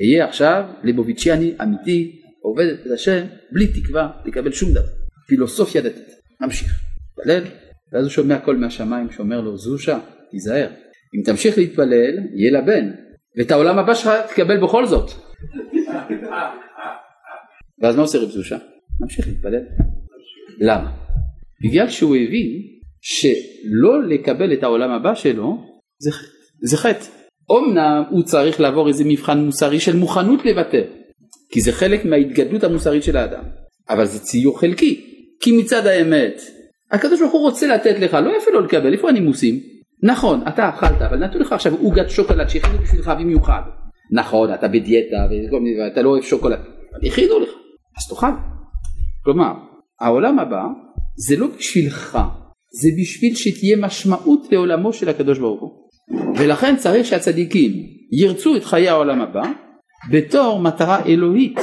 אהיה 0.00 0.28
עכשיו 0.28 0.64
ליבוביצ'יאני 0.84 1.54
אמיתי, 1.62 2.22
עובד 2.42 2.66
את 2.66 2.90
השם 2.90 3.24
בלי 3.52 3.66
תקווה 3.66 4.10
לקבל 4.24 4.52
שום 4.52 4.70
דבר. 4.70 4.88
פילוסופיה 5.28 5.82
דתית. 5.82 6.17
ממשיך. 6.40 6.88
מתפלל, 7.18 7.44
ואז 7.92 8.04
הוא 8.04 8.10
שומע 8.10 8.38
קול 8.38 8.56
מהשמיים 8.56 9.10
שאומר 9.10 9.40
לו 9.40 9.56
זושה, 9.56 9.98
תיזהר. 10.30 10.70
אם 11.16 11.22
תמשיך 11.24 11.58
להתפלל, 11.58 12.18
יהיה 12.34 12.52
לה 12.52 12.60
בן, 12.60 12.90
ואת 13.36 13.50
העולם 13.50 13.78
הבא 13.78 13.94
שלך 13.94 14.12
תקבל 14.30 14.62
בכל 14.62 14.86
זאת. 14.86 15.10
ואז 17.82 17.96
מה 17.96 18.02
עושה 18.02 18.18
רב 18.18 18.28
זושה? 18.28 18.56
ממשיך 19.00 19.26
להתפלל. 19.26 19.62
למה? 20.60 20.92
בגלל 21.64 21.88
שהוא 21.88 22.16
הבין 22.16 22.62
שלא 23.00 24.02
לקבל 24.08 24.52
את 24.52 24.62
העולם 24.62 24.90
הבא 24.90 25.14
שלו 25.14 25.58
זה, 25.98 26.10
זה 26.62 26.76
חטא. 26.76 27.04
אמנם 27.52 28.02
הוא 28.10 28.22
צריך 28.22 28.60
לעבור 28.60 28.88
איזה 28.88 29.04
מבחן 29.04 29.38
מוסרי 29.38 29.80
של 29.80 29.96
מוכנות 29.96 30.44
לוותר, 30.44 30.84
כי 31.50 31.60
זה 31.60 31.72
חלק 31.72 32.04
מההתגדלות 32.04 32.64
המוסרית 32.64 33.02
של 33.02 33.16
האדם, 33.16 33.44
אבל 33.90 34.04
זה 34.04 34.18
ציור 34.18 34.60
חלקי, 34.60 35.07
כי 35.40 35.56
מצד 35.56 35.86
האמת, 35.86 36.40
הקדוש 36.90 37.20
ברוך 37.20 37.32
הוא 37.32 37.40
רוצה 37.40 37.66
לתת 37.66 37.98
לך, 38.00 38.14
לא 38.14 38.36
יפה 38.36 38.50
לא 38.50 38.62
לקבל, 38.62 38.92
איפה 38.92 39.08
הנימוסים? 39.08 39.60
נכון, 40.02 40.40
אתה 40.48 40.68
אכלת, 40.68 41.02
אבל 41.02 41.16
נתנו 41.18 41.40
לך 41.40 41.52
עכשיו 41.52 41.74
עוגת 41.74 42.10
שוקולד 42.10 42.48
שהכינו 42.48 42.78
בשבילך 42.78 43.12
במיוחד. 43.18 43.60
נכון, 44.12 44.54
אתה 44.54 44.68
בדיאטה 44.68 45.16
ואתה 45.78 46.02
לא 46.02 46.08
אוהב 46.08 46.22
שוקולד, 46.22 46.58
אבל 46.58 47.08
הכינו 47.08 47.38
לך, 47.38 47.50
אז 47.96 48.08
תאכל. 48.08 48.26
כלומר, 49.24 49.52
העולם 50.00 50.38
הבא 50.38 50.62
זה 51.16 51.36
לא 51.36 51.46
בשבילך, 51.58 52.18
זה 52.82 52.88
בשביל 53.02 53.34
שתהיה 53.34 53.76
משמעות 53.76 54.52
לעולמו 54.52 54.92
של 54.92 55.08
הקדוש 55.08 55.38
ברוך 55.38 55.60
הוא. 55.60 55.88
ולכן 56.38 56.76
צריך 56.76 57.06
שהצדיקים 57.06 57.72
ירצו 58.12 58.56
את 58.56 58.64
חיי 58.64 58.88
העולם 58.88 59.20
הבא 59.20 59.42
בתור 60.10 60.60
מטרה 60.60 61.06
אלוהית, 61.06 61.60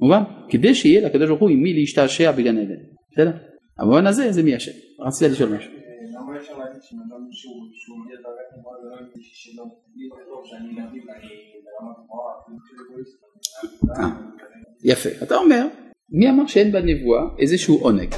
מובן? 0.00 0.22
כדי 0.48 0.74
שיהיה 0.74 1.06
לקדוש 1.06 1.28
ברוך 1.28 1.40
הוא 1.40 1.50
עם 1.50 1.62
מי 1.62 1.74
להשתעשע 1.74 2.32
בגן 2.32 2.58
עדן, 2.58 2.80
בסדר? 3.12 3.30
במובן 3.78 4.06
הזה 4.06 4.32
זה 4.32 4.42
מי 4.42 4.54
השם. 4.54 4.72
רצית 5.00 5.30
לשאול 5.30 5.48
משהו. 5.56 5.72
יפה, 14.84 15.08
אתה 15.22 15.36
אומר, 15.36 15.66
מי 16.10 16.30
אמר 16.30 16.46
שאין 16.46 16.72
בנבואה 16.72 17.22
איזשהו 17.38 17.78
עונג, 17.78 18.14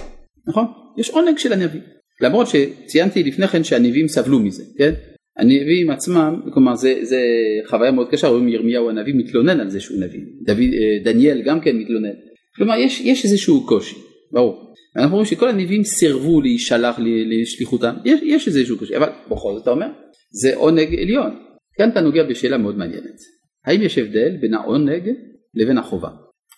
נכון? 0.47 0.65
יש 0.99 1.11
עונג 1.11 1.39
של 1.39 1.53
הנביא, 1.53 1.81
למרות 2.21 2.47
שציינתי 2.47 3.23
לפני 3.23 3.49
כן 3.49 3.65
שהנביאים 3.65 4.09
סבלו 4.09 4.39
מזה, 4.39 4.65
כן? 4.79 4.93
הנביאים 5.37 5.91
עצמם, 5.91 6.41
כלומר 6.55 6.75
זה, 6.75 6.95
זה 7.03 7.21
חוויה 7.67 7.91
מאוד 7.93 8.09
קשה, 8.11 8.29
רואים 8.29 8.49
ירמיהו 8.49 8.91
הנביא 8.91 9.15
מתלונן 9.17 9.61
על 9.61 9.71
זה 9.71 9.81
שהוא 9.81 10.01
נביא, 10.01 10.21
דוד, 10.43 10.59
אה, 10.59 11.05
דניאל 11.05 11.43
גם 11.43 11.61
כן 11.61 11.77
מתלונן, 11.77 12.15
כלומר 12.57 12.75
יש, 12.75 13.01
יש 13.01 13.25
איזשהו 13.25 13.67
קושי, 13.67 13.97
ברור, 14.33 14.75
אנחנו 14.97 15.12
רואים 15.12 15.27
שכל 15.27 15.49
הנביאים 15.49 15.85
סירבו 15.85 16.41
להישלח 16.41 16.97
לשליחותם, 16.99 17.95
יש, 18.05 18.21
יש 18.23 18.49
איזשהו 18.49 18.79
קושי, 18.79 18.97
אבל 18.97 19.09
בכל 19.31 19.55
זאת 19.55 19.62
אתה 19.62 19.71
אומר, 19.71 19.87
זה 20.31 20.57
עונג 20.57 20.99
עליון, 20.99 21.37
כאן 21.79 21.91
אתה 21.91 22.01
נוגע 22.01 22.25
בשאלה 22.25 22.59
מאוד 22.59 22.79
מעניינת, 22.79 23.19
האם 23.67 23.83
יש 23.83 23.99
הבדל 23.99 24.37
בין 24.41 24.55
העונג 24.55 25.11
לבין 25.55 25.79
החובה, 25.79 26.09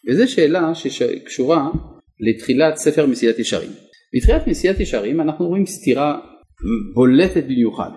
וזו 0.08 0.32
שאלה 0.32 0.74
שקשורה 0.74 1.68
לתחילת 2.20 2.76
ספר 2.76 3.06
מסילת 3.06 3.38
ישרים, 3.38 3.70
בתחילת 4.16 4.46
מסיעת 4.46 4.80
ישרים 4.80 5.20
אנחנו 5.20 5.48
רואים 5.48 5.66
סתירה 5.66 6.20
בולטת 6.94 7.44
במיוחד. 7.44 7.90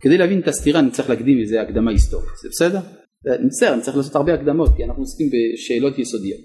כדי 0.00 0.18
להבין 0.18 0.40
את 0.40 0.48
הסתירה 0.48 0.80
אני 0.80 0.90
צריך 0.90 1.10
להקדים 1.10 1.40
איזה 1.40 1.62
הקדמה 1.62 1.90
היסטורית, 1.90 2.28
זה 2.42 2.48
בסדר? 2.48 2.78
אני 3.26 3.46
מצטער, 3.46 3.74
אני 3.74 3.82
צריך 3.82 3.96
לעשות 3.96 4.14
הרבה 4.14 4.34
הקדמות 4.34 4.70
כי 4.76 4.84
אנחנו 4.84 5.02
עוסקים 5.02 5.28
בשאלות 5.30 5.98
יסודיות. 5.98 6.40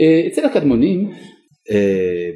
אה, 0.00 0.26
אצל 0.26 0.44
הקדמונים 0.44 1.10
אה, 1.10 1.16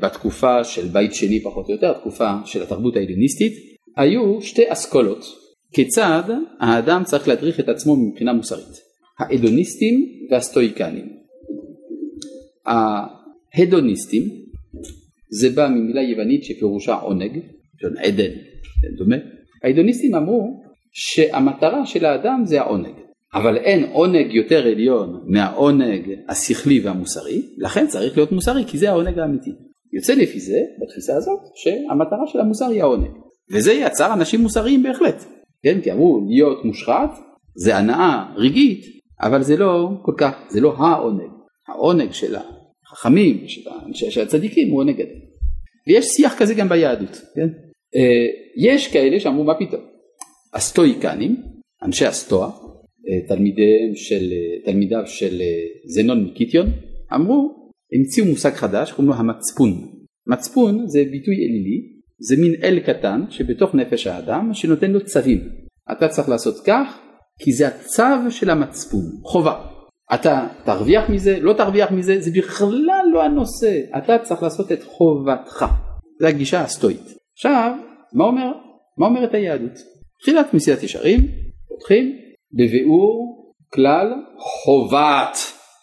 בתקופה 0.03 0.65
של 0.65 0.87
בית 0.87 1.15
שני 1.15 1.43
פחות 1.43 1.69
או 1.69 1.75
יותר, 1.75 1.91
התקופה 1.91 2.31
של 2.45 2.63
התרבות 2.63 2.97
ההלניסטית, 2.97 3.53
היו 3.97 4.43
שתי 4.43 4.63
אסכולות 4.69 5.25
כיצד 5.73 6.23
האדם 6.61 7.03
צריך 7.05 7.29
להדריך 7.29 7.61
את 7.61 7.69
עצמו 7.69 7.97
מבחינה 7.97 8.33
מוסרית, 8.33 8.77
ההדוניסטים 9.19 10.07
והסטואיקנים. 10.31 11.07
ההדוניסטים 13.55 14.23
זה 15.31 15.51
בא 15.51 15.69
ממילה 15.69 16.03
יוונית 16.03 16.45
שפירושה 16.45 16.95
עונג, 16.95 17.41
של 17.81 17.99
עדן, 17.99 18.31
דומה. 18.99 19.17
ההידוניסטים 19.65 20.15
אמרו 20.15 20.63
שהמטרה 20.93 21.87
של 21.87 22.05
האדם 22.05 22.43
זה 22.45 22.61
העונג, 22.61 22.95
אבל 23.35 23.57
אין 23.57 23.85
עונג 23.93 24.35
יותר 24.35 24.67
עליון 24.67 25.25
מהעונג 25.27 26.15
השכלי 26.29 26.81
והמוסרי, 26.81 27.43
לכן 27.59 27.87
צריך 27.87 28.17
להיות 28.17 28.33
מוסרי 28.33 28.65
כי 28.67 28.79
זה 28.79 28.91
העונג 28.91 29.19
האמיתי. 29.19 29.51
יוצא 29.93 30.15
לפי 30.15 30.41
זה, 30.41 30.59
בתפיסה 30.83 31.17
הזאת, 31.17 31.41
שהמטרה 31.55 32.27
של 32.27 32.41
המוסר 32.41 32.67
היא 32.67 32.83
העונג. 32.83 33.11
וזה 33.53 33.73
יצר 33.73 34.13
אנשים 34.13 34.41
מוסריים 34.41 34.83
בהחלט, 34.83 35.25
כן? 35.63 35.81
כי 35.81 35.93
אמרו 35.93 36.27
להיות 36.29 36.65
מושחת 36.65 37.11
זה 37.55 37.77
הנאה 37.77 38.33
רגעית, 38.37 38.85
אבל 39.21 39.43
זה 39.43 39.57
לא 39.57 39.89
כל 40.03 40.13
כך, 40.19 40.35
זה 40.49 40.61
לא 40.61 40.75
העונג. 40.77 41.31
העונג 41.69 42.13
של 42.13 42.37
החכמים, 42.87 43.45
של 43.93 44.21
הצדיקים 44.23 44.71
הוא 44.71 44.81
עונג 44.81 44.95
גדול. 44.95 45.21
ויש 45.89 46.07
שיח 46.07 46.35
כזה 46.39 46.55
גם 46.55 46.69
ביהדות, 46.69 47.21
כן? 47.35 47.49
אה, 47.97 48.27
יש 48.57 48.93
כאלה 48.93 49.21
שאמרו 49.21 49.45
מה 49.45 49.55
פתאום, 49.55 49.81
הסטואיקנים, 50.55 51.37
אנשי 51.83 52.07
הסטואה, 52.07 52.49
אה, 52.49 52.68
תלמידיהם 53.29 53.95
של, 53.95 54.33
אה, 54.33 54.73
תלמידיו 54.73 55.03
של 55.07 55.43
זנון 55.85 56.25
מקיטיון, 56.25 56.67
אמרו, 57.15 57.71
המציאו 57.93 58.27
מושג 58.27 58.53
חדש, 58.55 58.93
קוראים 58.93 59.13
לו 59.13 59.19
המצפון. 59.19 59.71
מצפון 60.27 60.87
זה 60.87 61.05
ביטוי 61.11 61.35
אלילי, 61.35 61.99
זה 62.19 62.37
מין 62.37 62.55
אל 62.63 62.81
קטן 62.81 63.21
שבתוך 63.31 63.75
נפש 63.75 64.07
האדם 64.07 64.51
שנותן 64.55 64.91
לו 64.91 65.05
צווים. 65.05 65.41
אתה 65.93 66.09
צריך 66.09 66.29
לעשות 66.29 66.55
כך, 66.67 66.99
כי 67.39 67.53
זה 67.53 67.69
הצו 67.69 68.31
של 68.31 68.51
המצפון, 68.51 69.03
חובה. 69.23 69.65
אתה 70.15 70.47
תרוויח 70.65 71.11
מזה, 71.11 71.41
לא 71.41 71.53
תרוויח 71.53 71.93
מזה, 71.93 72.21
זה 72.21 72.31
בכלל 72.31 73.03
לא 73.13 73.25
הנושא, 73.25 73.81
אתה 73.99 74.19
צריך 74.19 74.43
לעשות 74.43 74.73
את 74.73 74.83
חובתך. 74.83 75.67
זו 76.21 76.27
הגישה 76.27 76.61
הסטואית. 76.61 77.15
עכשיו, 77.35 77.73
מה, 78.15 78.25
אומר, 78.25 78.53
מה 78.99 79.07
אומרת 79.07 79.35
היהדות? 79.35 79.79
תחילת 80.21 80.55
מסיעת 80.55 80.83
ישרים, 80.83 81.21
פותחים 81.69 82.28
בביאור 82.53 83.39
כלל 83.75 84.15
חובת 84.39 85.39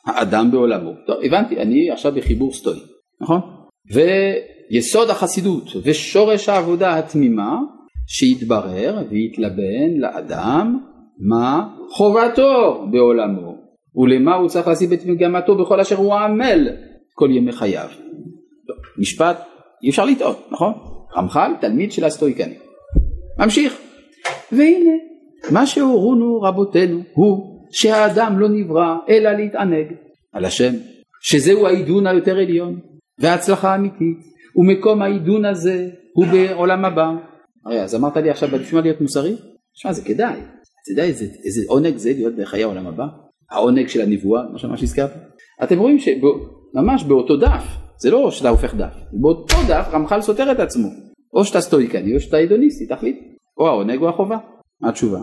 האדם 0.05 0.51
בעולמו. 0.51 0.91
טוב, 1.07 1.17
הבנתי, 1.24 1.57
אני 1.57 1.91
עכשיו 1.91 2.12
בחיבור 2.15 2.53
סטואי, 2.53 2.79
נכון? 3.22 3.41
ויסוד 3.93 5.10
החסידות 5.10 5.63
ושורש 5.84 6.50
העבודה 6.50 6.98
התמימה 6.98 7.60
שיתברר 8.07 8.98
ויתלבן 9.10 9.98
לאדם 9.98 10.79
מה 11.19 11.67
חובתו 11.89 12.86
בעולמו 12.91 13.55
ולמה 13.95 14.36
הוא 14.36 14.50
צריך 14.50 14.67
לשים 14.67 14.93
את 14.93 15.05
מגמתו 15.05 15.57
בכל 15.57 15.79
אשר 15.79 15.95
הוא 15.95 16.13
עמל 16.13 16.67
כל 17.13 17.29
ימי 17.31 17.51
חייו. 17.51 17.89
טוב, 18.67 18.77
משפט 18.98 19.38
אי 19.84 19.89
אפשר 19.89 20.05
לטעות, 20.05 20.48
נכון? 20.51 20.74
רמח"ל 21.17 21.51
תלמיד 21.62 21.91
של 21.91 22.05
הסטואיקנים. 22.05 22.60
ממשיך. 23.39 23.77
והנה 24.51 24.91
מה 25.51 25.65
שהורונו 25.65 26.41
רבותינו 26.41 27.01
הוא 27.13 27.61
שהאדם 27.71 28.39
לא 28.39 28.49
נברא 28.49 28.97
אלא 29.09 29.31
להתענג 29.31 29.85
על 30.33 30.45
השם 30.45 30.73
שזהו 31.21 31.67
העידון 31.67 32.07
היותר 32.07 32.37
עליון 32.37 32.79
וההצלחה 33.19 33.71
האמיתית 33.71 34.17
ומקום 34.55 35.01
העידון 35.01 35.45
הזה 35.45 35.89
הוא 36.13 36.25
בעולם 36.25 36.85
הבא. 36.85 37.11
הרי 37.65 37.81
אז 37.81 37.95
אמרת 37.95 38.17
לי 38.17 38.29
עכשיו 38.29 38.49
בשביל 38.49 38.81
להיות 38.81 39.01
מוסרי? 39.01 39.35
שמע 39.73 39.93
זה 39.93 40.01
כדאי, 40.01 40.39
אתה 40.39 40.91
יודע 40.91 41.03
איזה, 41.03 41.25
איזה 41.45 41.61
עונג 41.67 41.95
זה 41.95 42.13
להיות 42.13 42.35
בחיי 42.35 42.63
העולם 42.63 42.87
הבא? 42.87 43.05
העונג 43.51 43.87
של 43.87 44.01
הנבואה, 44.01 44.41
מה 44.51 44.59
שממש 44.59 44.83
הזכרת. 44.83 45.11
אתם 45.63 45.79
רואים 45.79 45.99
שממש 45.99 47.03
באותו 47.03 47.37
דף, 47.37 47.63
זה 47.99 48.11
לא 48.11 48.31
שאתה 48.31 48.49
הופך 48.49 48.75
דף, 48.75 48.93
באותו 49.13 49.55
דף 49.67 49.87
רמח"ל 49.91 50.21
סותר 50.21 50.51
את 50.51 50.59
עצמו. 50.59 50.87
או 51.33 51.45
שאתה 51.45 51.61
סטואיקני 51.61 52.15
או 52.15 52.19
שאתה 52.19 52.37
הידוניסטי, 52.37 52.85
תחליט. 52.85 53.17
או 53.57 53.67
העונג 53.67 54.01
או 54.01 54.09
החובה. 54.09 54.37
התשובה? 54.84 55.20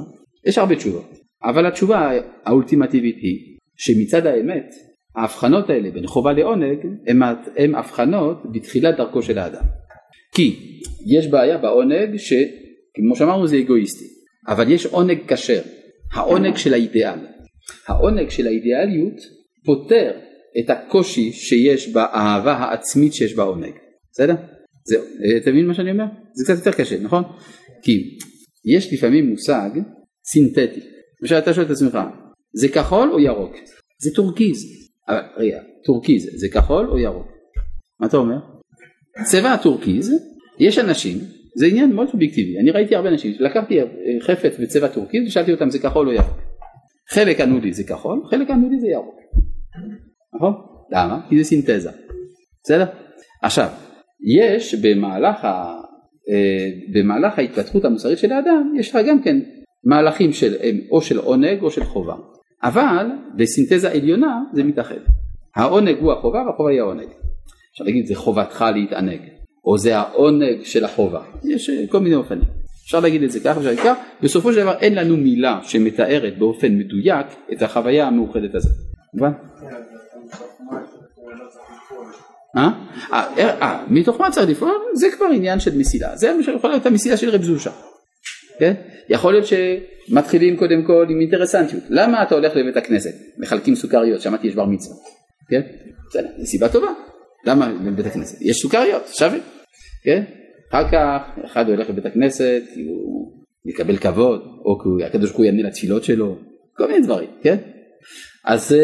יש 0.47 0.59
הרבה 0.59 0.77
תשובות. 0.77 1.11
אבל 1.45 1.67
התשובה 1.67 2.11
האולטימטיבית 2.45 3.17
היא 3.17 3.59
שמצד 3.77 4.27
האמת 4.27 4.71
ההבחנות 5.17 5.71
האלה 5.71 5.91
בין 5.91 6.07
חובה 6.07 6.33
לעונג 6.33 6.79
הן 7.57 7.75
הבחנות 7.75 8.37
בתחילת 8.53 8.97
דרכו 8.97 9.23
של 9.23 9.39
האדם. 9.39 9.65
כי 10.35 10.81
יש 11.07 11.27
בעיה 11.27 11.59
בעונג 11.59 12.17
שכמו 12.17 13.17
שאמרנו 13.17 13.47
זה 13.47 13.59
אגואיסטי, 13.59 14.05
אבל 14.49 14.73
יש 14.73 14.87
עונג 14.87 15.19
כשר, 15.29 15.63
העונג 16.13 16.57
של 16.57 16.75
האידיאל. 16.75 17.19
העונג 17.89 18.29
של 18.31 18.47
האידיאליות 18.47 19.21
פותר 19.65 20.13
את 20.59 20.71
הקושי 20.71 21.33
שיש 21.33 21.93
באהבה 21.93 22.53
העצמית 22.53 23.15
שיש 23.15 23.35
בעונג. 23.35 23.73
בסדר? 24.13 24.35
זהו, 24.85 25.03
אתה 25.43 25.51
מבין 25.51 25.67
מה 25.67 25.75
שאני 25.75 25.91
אומר? 25.91 26.05
זה 26.35 26.45
קצת 26.45 26.67
יותר 26.67 26.79
קשה, 26.79 27.01
נכון? 27.01 27.23
כי 27.83 28.19
יש 28.65 28.93
לפעמים 28.93 29.31
מושג 29.31 29.71
סינתטי. 30.25 30.81
למשל 31.23 31.39
אתה 31.39 31.55
שואל 31.55 31.67
את 31.67 31.71
עצמך, 31.71 31.99
זה 32.55 32.69
כחול 32.69 33.13
או 33.13 33.21
ירוק? 33.21 33.55
זה 34.03 34.11
טורקיז. 34.15 34.65
אבל 35.09 35.21
רגע, 35.37 35.59
טורקיז 35.85 36.31
זה 36.37 36.49
כחול 36.49 36.91
או 36.91 36.99
ירוק? 36.99 37.27
מה 38.01 38.07
אתה 38.07 38.17
אומר? 38.17 38.37
צבע 39.25 39.53
הטורקיז, 39.53 40.13
יש 40.59 40.79
אנשים, 40.79 41.19
זה 41.57 41.67
עניין 41.67 41.93
מאוד 41.93 42.09
סובייקטיבי, 42.11 42.59
אני 42.59 42.71
ראיתי 42.71 42.97
הרבה 42.97 43.09
אנשים, 43.09 43.35
לקחתי 43.39 43.79
חפץ 44.21 44.59
בצבע 44.61 44.89
טורקיז 44.89 45.27
ושאלתי 45.27 45.53
אותם 45.53 45.71
זה 45.71 45.79
כחול 45.79 46.09
או 46.09 46.13
ירוק. 46.13 46.39
חלק 47.11 47.41
ענו 47.41 47.61
לי 47.61 47.73
זה 47.73 47.85
כחול, 47.85 48.23
חלק 48.31 48.51
ענו 48.51 48.71
לי 48.71 48.81
זה 48.81 48.87
ירוק. 48.87 49.15
נכון? 50.35 50.53
למה? 50.93 51.21
כי 51.29 51.39
זה 51.39 51.45
סינתזה. 51.45 51.91
בסדר? 52.65 52.85
עכשיו, 53.43 53.69
יש 54.37 54.75
במהלך, 54.75 55.45
ה, 55.45 55.49
אה, 55.49 55.82
במהלך 56.93 57.39
ההתפתחות 57.39 57.85
המוסרית 57.85 58.19
של 58.19 58.33
האדם, 58.33 58.75
יש 58.79 58.91
לך 58.91 58.99
גם 59.09 59.23
כן 59.23 59.39
מהלכים 59.85 60.33
של 60.33 60.55
או 60.91 61.03
של 61.03 61.19
עונג 61.19 61.63
או 61.63 61.71
של 61.71 61.85
חובה. 61.85 62.15
אבל 62.63 63.07
בסינתזה 63.37 63.91
עליונה 63.91 64.41
זה 64.53 64.65
מתאחד. 64.65 64.99
העונג 65.57 65.97
הוא 66.01 66.13
החובה 66.13 66.43
והחובה 66.47 66.71
היא 66.71 66.81
העונג. 66.81 67.09
אפשר 67.73 67.85
להגיד 67.85 68.07
זה 68.07 68.15
חובתך 68.15 68.65
להתענג, 68.75 69.21
או 69.65 69.79
זה 69.79 69.97
העונג 69.99 70.65
של 70.65 70.85
החובה. 70.85 71.23
יש 71.45 71.71
אה, 71.71 71.87
כל 71.89 71.99
מיני 71.99 72.15
אופנים. 72.15 72.45
אפשר 72.85 73.01
להגיד 73.01 73.23
את 73.23 73.31
זה 73.31 73.41
ככה, 73.41 73.61
אפשר 73.61 73.77
ככה, 73.77 73.95
בסופו 74.23 74.53
של 74.53 74.63
דבר 74.63 74.75
אין 74.79 74.95
לנו 74.95 75.17
מילה 75.17 75.61
שמתארת 75.63 76.39
באופן 76.39 76.79
מדויק 76.79 77.27
את 77.53 77.63
החוויה 77.63 78.07
המאוחדת 78.07 78.55
הזאת. 78.55 78.73
מובן? 79.15 79.33
אה? 82.57 82.71
אה, 83.13 83.29
אה, 83.63 83.85
מתוך 83.89 84.21
מה 84.21 84.31
צריך 84.31 84.51
לפעול? 84.51 84.79
זה 84.95 85.07
כבר 85.17 85.27
עניין 85.27 85.61
של 85.61 85.79
מסילה. 85.79 86.17
זה 86.17 86.33
יכול 86.55 86.71
להיות 86.71 86.87
המסילה 86.87 87.17
של 87.17 87.31
רב 87.31 87.43
זושה. 87.43 87.71
כן? 88.59 88.75
יכול 89.09 89.33
להיות 89.33 89.47
שמתחילים 89.47 90.57
קודם 90.57 90.85
כל 90.87 91.07
עם 91.11 91.21
אינטרסנטיות. 91.21 91.83
למה 91.89 92.23
אתה 92.23 92.35
הולך 92.35 92.57
לבית 92.57 92.77
הכנסת? 92.77 93.15
מחלקים 93.39 93.75
סוכריות, 93.75 94.21
שמעתי 94.21 94.47
יש 94.47 94.55
בר 94.55 94.65
מצווה. 94.65 94.97
כן? 95.51 95.61
בסדר, 96.09 96.29
זו 96.39 96.47
סיבה 96.47 96.69
טובה. 96.69 96.93
למה 97.47 97.73
בבית 97.85 98.07
הכנסת? 98.07 98.39
יש 98.41 98.57
סוכריות, 98.63 99.03
שווה. 99.13 99.39
כן? 100.05 100.23
אחר 100.71 100.91
כך 100.93 101.45
אחד 101.45 101.69
הולך 101.69 101.91
לבית 101.91 102.07
הכנסת 102.07 102.63
כי 102.75 102.83
הוא 102.83 103.33
יקבל 103.67 103.97
כבוד, 103.97 104.41
או 104.65 104.79
כי 104.79 105.05
הקדוש 105.05 105.31
ברוך 105.31 105.39
הוא 105.39 105.47
יענה 105.47 105.63
לתפילות 105.63 106.05
שלו, 106.05 106.39
כל 106.77 106.87
מיני 106.87 107.01
דברים, 107.01 107.31
כן? 107.43 107.57
אז 108.45 108.73
אה, 108.73 108.79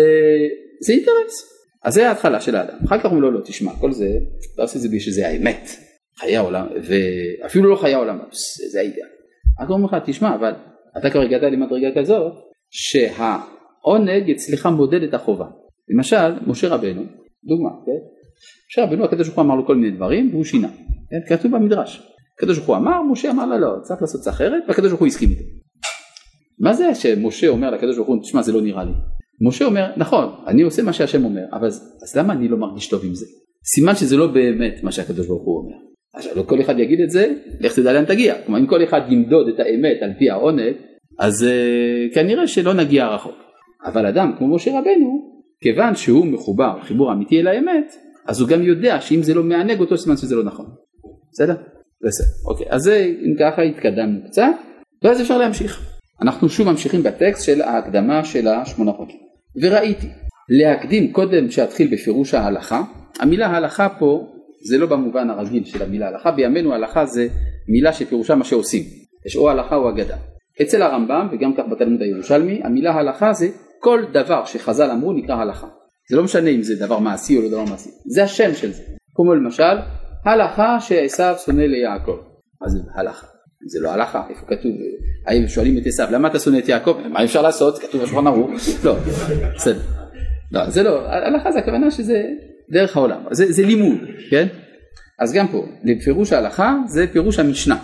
זה 0.80 0.92
אינטרס. 0.92 1.57
אז 1.84 1.94
זה 1.94 2.08
ההתחלה 2.08 2.40
של 2.40 2.56
האדם. 2.56 2.78
אחר 2.86 2.98
כך 2.98 3.04
אומרים 3.04 3.22
לו, 3.22 3.30
לא, 3.30 3.40
תשמע, 3.44 3.72
כל 3.80 3.92
זה, 3.92 4.08
אתה 4.54 4.62
עושה 4.62 4.76
את 4.76 4.82
זה 4.82 4.88
בגלל 4.88 5.00
שזה 5.00 5.28
האמת. 5.28 5.68
חיי 6.18 6.36
העולם, 6.36 6.66
ואפילו 6.82 7.70
לא 7.70 7.76
חיי 7.76 7.94
העולם, 7.94 8.18
זה 8.72 8.80
האידאל. 8.80 9.08
אז 9.60 9.68
הוא 9.68 9.76
אומר 9.76 9.86
לך, 9.86 9.96
תשמע, 10.04 10.34
אבל 10.34 10.52
אתה 10.98 11.10
כבר 11.10 11.20
הגעת 11.20 11.42
למדרגה 11.42 11.88
כזאת, 11.96 12.32
שהעונג 12.70 14.30
אצלך 14.30 14.66
מודד 14.66 15.02
את 15.02 15.14
החובה. 15.14 15.46
למשל, 15.88 16.32
משה 16.46 16.68
רבנו, 16.68 17.02
דוגמה, 17.44 17.70
כן? 17.86 17.92
משה 18.70 18.84
רבנו, 18.84 19.04
הקדוש 19.04 19.26
ברוך 19.26 19.38
הוא 19.38 19.44
אמר 19.44 19.54
לו 19.54 19.66
כל 19.66 19.76
מיני 19.76 19.96
דברים, 19.96 20.30
והוא 20.32 20.44
שינה. 20.44 20.68
כן? 21.10 21.36
כתוב 21.36 21.52
במדרש. 21.52 22.02
הקדוש 22.38 22.56
ברוך 22.56 22.68
הוא 22.68 22.76
אמר, 22.76 23.02
משה 23.02 23.30
אמר 23.30 23.46
לה 23.46 23.58
לא, 23.58 23.76
צריך 23.82 24.02
לעשות 24.02 24.28
אחרת, 24.28 24.62
והקדוש 24.68 24.88
ברוך 24.88 25.00
הוא 25.00 25.06
הסכים 25.06 25.30
איתו. 25.30 25.44
מה 26.60 26.74
זה 26.74 26.94
שמשה 26.94 27.48
אומר 27.48 27.70
לקדוש 27.70 27.96
ברוך 27.96 28.08
הוא, 28.08 28.22
תשמע, 28.22 28.42
זה 28.42 28.52
לא 28.52 28.60
נראה 28.60 28.84
לי. 28.84 28.92
משה 29.40 29.64
אומר, 29.64 29.90
נכון, 29.96 30.28
אני 30.46 30.62
עושה 30.62 30.82
מה 30.82 30.92
שהשם 30.92 31.24
אומר, 31.24 31.42
אבל 31.52 31.66
אז 31.66 32.16
למה 32.16 32.32
אני 32.32 32.48
לא 32.48 32.56
מרגיש 32.56 32.88
טוב 32.88 33.04
עם 33.04 33.14
זה? 33.14 33.26
סימן 33.74 33.94
שזה 33.94 34.16
לא 34.16 34.26
באמת 34.26 34.82
מה 34.82 34.92
שהקדוש 34.92 35.26
ברוך 35.26 35.42
הוא 35.42 35.58
אומר. 35.58 35.76
עכשיו 36.14 36.32
לא 36.36 36.42
כל 36.42 36.60
אחד 36.60 36.78
יגיד 36.78 37.00
את 37.00 37.10
זה, 37.10 37.32
לך 37.60 37.78
תדע 37.78 37.92
לאן 37.92 38.04
תגיע. 38.04 38.34
כלומר 38.46 38.60
אם 38.60 38.66
כל 38.66 38.84
אחד 38.84 39.00
ימדוד 39.08 39.48
את 39.48 39.60
האמת 39.60 39.96
על 40.02 40.10
פי 40.18 40.30
העונג, 40.30 40.74
אז 41.18 41.46
uh, 41.46 42.14
כנראה 42.14 42.46
שלא 42.46 42.74
נגיע 42.74 43.06
רחוק. 43.06 43.34
אבל 43.84 44.06
אדם 44.06 44.32
כמו 44.38 44.54
משה 44.54 44.70
רבנו, 44.70 45.38
כיוון 45.60 45.94
שהוא 45.94 46.26
מחובר 46.26 46.78
חיבור 46.82 47.12
אמיתי 47.12 47.40
אל 47.40 47.46
האמת, 47.46 47.94
אז 48.28 48.40
הוא 48.40 48.48
גם 48.48 48.62
יודע 48.62 49.00
שאם 49.00 49.22
זה 49.22 49.34
לא 49.34 49.42
מענג 49.42 49.80
אותו 49.80 49.98
סימן 49.98 50.16
שזה 50.16 50.36
לא 50.36 50.44
נכון. 50.44 50.66
בסדר? 51.32 51.54
בסדר. 52.06 52.50
אוקיי, 52.50 52.66
אז 52.70 52.88
אם 52.88 53.34
ככה 53.38 53.62
התקדמנו 53.62 54.20
קצת, 54.26 54.52
ואז 55.02 55.20
אפשר 55.20 55.38
להמשיך. 55.38 55.98
אנחנו 56.22 56.48
שוב 56.48 56.70
ממשיכים 56.70 57.02
בטקסט 57.02 57.44
של 57.44 57.62
ההקדמה 57.62 58.24
של 58.24 58.48
השמונה 58.48 58.92
פרקים. 58.92 59.27
וראיתי, 59.56 60.08
להקדים 60.48 61.12
קודם 61.12 61.50
שאתחיל 61.50 61.88
בפירוש 61.92 62.34
ההלכה, 62.34 62.82
המילה 63.20 63.46
הלכה 63.46 63.88
פה 63.88 64.26
זה 64.68 64.78
לא 64.78 64.86
במובן 64.86 65.30
הרגיל 65.30 65.64
של 65.64 65.82
המילה 65.82 66.08
הלכה, 66.08 66.30
בימינו 66.30 66.74
הלכה 66.74 67.06
זה 67.06 67.28
מילה 67.68 67.92
שפירושה 67.92 68.34
מה 68.34 68.44
שעושים, 68.44 68.82
יש 69.26 69.36
או 69.36 69.50
הלכה 69.50 69.76
או 69.76 69.90
אגדה. 69.90 70.16
אצל 70.62 70.82
הרמב"ם 70.82 71.28
וגם 71.32 71.54
כך 71.54 71.64
בתלמוד 71.70 72.02
הירושלמי, 72.02 72.60
המילה 72.64 72.92
הלכה 72.92 73.32
זה 73.32 73.48
כל 73.80 74.04
דבר 74.12 74.44
שחז"ל 74.44 74.90
אמרו 74.90 75.12
נקרא 75.12 75.34
הלכה. 75.34 75.66
זה 76.10 76.16
לא 76.16 76.24
משנה 76.24 76.50
אם 76.50 76.62
זה 76.62 76.86
דבר 76.86 76.98
מעשי 76.98 77.36
או 77.36 77.42
לא 77.42 77.48
דבר 77.48 77.64
מעשי, 77.64 77.90
זה 78.06 78.24
השם 78.24 78.54
של 78.54 78.72
זה. 78.72 78.82
כמו 79.14 79.34
למשל, 79.34 79.76
הלכה 80.24 80.80
שעשו 80.80 81.38
שונא 81.44 81.62
ליעקב, 81.62 82.18
אז 82.66 82.78
הלכה. 82.94 83.26
זה 83.66 83.80
לא 83.80 83.92
הלכה, 83.92 84.22
איפה 84.30 84.46
כתוב, 84.46 84.72
האם 85.26 85.48
שואלים 85.48 85.78
את 85.78 85.86
עשו, 85.86 86.02
למה 86.10 86.28
אתה 86.28 86.38
שונא 86.38 86.58
את 86.58 86.68
יעקב, 86.68 86.96
מה 87.10 87.24
אפשר 87.24 87.42
לעשות, 87.42 87.78
כתוב 87.78 88.02
בשולחן 88.02 88.26
ערוך, 88.26 88.50
לא, 88.84 88.96
בסדר, 89.54 89.80
לא, 90.52 90.70
זה 90.70 90.82
לא, 90.82 91.08
הלכה 91.08 91.52
זה 91.52 91.58
הכוונה 91.58 91.90
שזה 91.90 92.24
דרך 92.70 92.96
העולם, 92.96 93.20
זה, 93.30 93.52
זה 93.52 93.62
לימוד, 93.62 93.98
כן, 94.30 94.46
אז 95.18 95.32
גם 95.32 95.48
פה, 95.48 95.66
לפירוש 95.84 96.32
ההלכה 96.32 96.76
זה 96.86 97.06
פירוש 97.12 97.38
המשנה, 97.38 97.78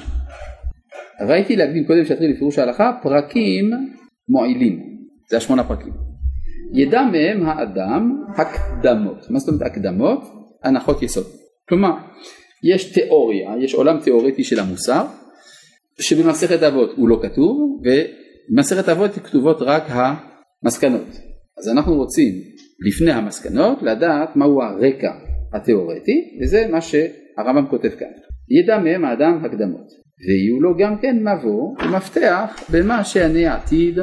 ראיתי 1.29 1.57
להקדים 1.57 1.85
קודם 1.87 2.05
שאתחיל 2.05 2.31
לפירוש 2.31 2.59
ההלכה, 2.59 2.93
פרקים 3.03 3.71
מועילים, 4.29 4.81
זה 5.31 5.37
השמונה 5.37 5.65
פרקים, 5.65 5.93
ידע 6.73 7.03
מהם 7.03 7.49
האדם 7.49 8.25
הקדמות, 8.37 9.31
מה 9.31 9.39
זאת 9.39 9.49
אומרת 9.49 9.63
הקדמות? 9.63 10.21
הנחות 10.65 11.03
יסוד, 11.03 11.27
כלומר 11.69 11.91
יש 12.73 12.93
תיאוריה, 12.93 13.51
יש 13.61 13.75
עולם 13.75 14.01
תיאורטי 14.01 14.45
של 14.45 14.61
המוסר 14.61 15.07
שבמסכת 15.99 16.63
אבות 16.63 16.91
הוא 16.97 17.09
לא 17.09 17.21
כתוב 17.23 17.81
ובמסכת 17.81 18.89
אבות 18.89 19.11
כתובות 19.15 19.57
רק 19.61 19.83
המסקנות. 19.89 21.09
אז 21.59 21.69
אנחנו 21.69 21.95
רוצים 21.95 22.35
לפני 22.89 23.13
המסקנות 23.13 23.83
לדעת 23.83 24.37
מהו 24.37 24.63
הרקע 24.63 25.13
התיאורטי 25.53 26.39
וזה 26.43 26.67
מה 26.71 26.81
שהרמב"ם 26.81 27.67
כותב 27.71 27.91
כאן. 27.99 28.09
ידע 28.51 28.79
מהם 28.79 29.05
האדם 29.05 29.45
הקדמות 29.45 29.87
ויהיו 30.27 30.61
לו 30.61 30.77
גם 30.77 30.99
כן 30.99 31.17
מבוא 31.17 31.75
ומפתח 31.85 32.61
במה 32.73 33.05
שאני 33.05 33.47
עתיד 33.47 33.99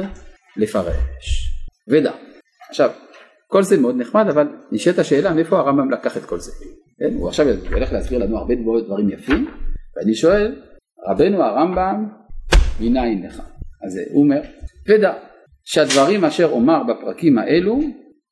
לפרש. 0.56 1.52
ודע. 1.88 2.12
עכשיו 2.70 2.90
כל 3.46 3.62
זה 3.62 3.80
מאוד 3.80 3.96
נחמד 3.96 4.26
אבל 4.28 4.48
נשאלת 4.72 4.98
השאלה 4.98 5.34
מאיפה 5.34 5.58
הרמב"ם 5.58 5.90
לקח 5.90 6.16
את 6.16 6.24
כל 6.24 6.40
זה. 6.40 6.52
כן? 6.98 7.14
הוא 7.14 7.28
עכשיו 7.28 7.46
הולך 7.72 7.92
להסביר 7.92 8.18
לנו 8.18 8.38
הרבה 8.38 8.54
דברים 8.86 9.10
יפים 9.10 9.50
ואני 9.96 10.14
שואל 10.14 10.62
רבנו 11.08 11.42
הרמב"ם 11.42 12.08
מניין 12.80 13.22
לך. 13.22 13.42
אז 13.86 14.00
הוא 14.12 14.24
אומר, 14.24 14.40
ודע 14.88 15.12
שהדברים 15.64 16.24
אשר 16.24 16.50
אומר 16.50 16.82
בפרקים 16.88 17.38
האלו 17.38 17.80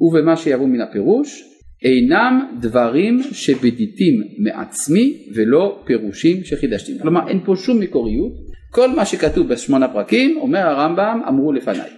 ובמה 0.00 0.36
שיבוא 0.36 0.66
מן 0.66 0.80
הפירוש 0.80 1.42
אינם 1.84 2.58
דברים 2.60 3.22
שבדיתים 3.22 4.14
מעצמי 4.44 5.28
ולא 5.36 5.82
פירושים 5.84 6.44
שחידשתי. 6.44 6.98
כלומר 7.02 7.28
אין 7.28 7.40
פה 7.44 7.56
שום 7.56 7.80
מקוריות, 7.80 8.32
כל 8.70 8.90
מה 8.96 9.04
שכתוב 9.04 9.48
בשמונה 9.48 9.92
פרקים 9.92 10.38
אומר 10.40 10.58
הרמב"ם 10.58 11.20
אמרו 11.28 11.52
לפניי. 11.52 11.90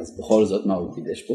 אז 0.00 0.18
בכל 0.18 0.44
זאת 0.44 0.66
מה 0.66 0.74
הוא 0.74 0.92
חידש 0.94 1.22
פה? 1.22 1.34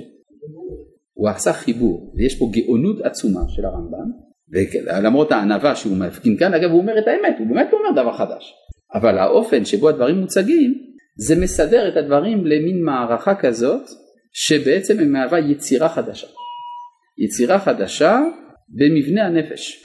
הוא 1.13 1.30
עשה 1.30 1.54
חיבור 1.54 2.13
ויש 2.15 2.39
פה 2.39 2.50
גאונות 2.54 3.02
עצומה 3.02 3.41
של 3.50 3.65
הרמב"ם 3.65 4.12
ולמרות 4.54 5.32
הענווה 5.32 5.76
שהוא 5.76 5.98
מפגין 5.98 6.38
כאן, 6.38 6.54
אגב 6.54 6.72
הוא 6.72 6.80
אומר 6.80 7.00
את 7.00 7.08
האמת, 7.08 7.36
הוא 7.39 7.48
באמת 7.48 7.70
אומר 7.74 8.02
דבר 8.02 8.13
חדש. 8.13 8.54
אבל 8.94 9.18
האופן 9.18 9.66
שבו 9.66 9.89
הדברים 9.89 10.16
מוצגים, 10.16 10.74
זה 11.18 11.42
מסדר 11.42 11.88
את 11.88 11.98
הדברים 11.98 12.46
למין 12.46 12.84
מערכה 12.84 13.36
כזאת, 13.36 13.82
שבעצם 14.34 15.00
היא 15.00 15.08
מהווה 15.08 15.39
יצירה 15.39 15.89
חדשה. 15.89 16.28
יצירה 17.18 17.60
חדשה 17.60 18.20
במבנה 18.70 19.26
הנפש. 19.26 19.84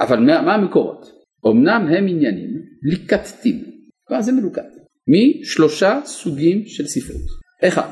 אבל 0.00 0.18
מה, 0.18 0.42
מה 0.42 0.54
המקורות? 0.54 1.06
אמנם 1.46 1.86
הם 1.90 2.08
עניינים 2.08 2.50
ליקטים, 2.82 3.64
כלומר 4.04 4.22
זה 4.22 4.32
מלוקט, 4.32 4.66
משלושה 5.08 6.00
סוגים 6.04 6.62
של 6.66 6.86
ספרות. 6.86 7.26
אחד, 7.64 7.88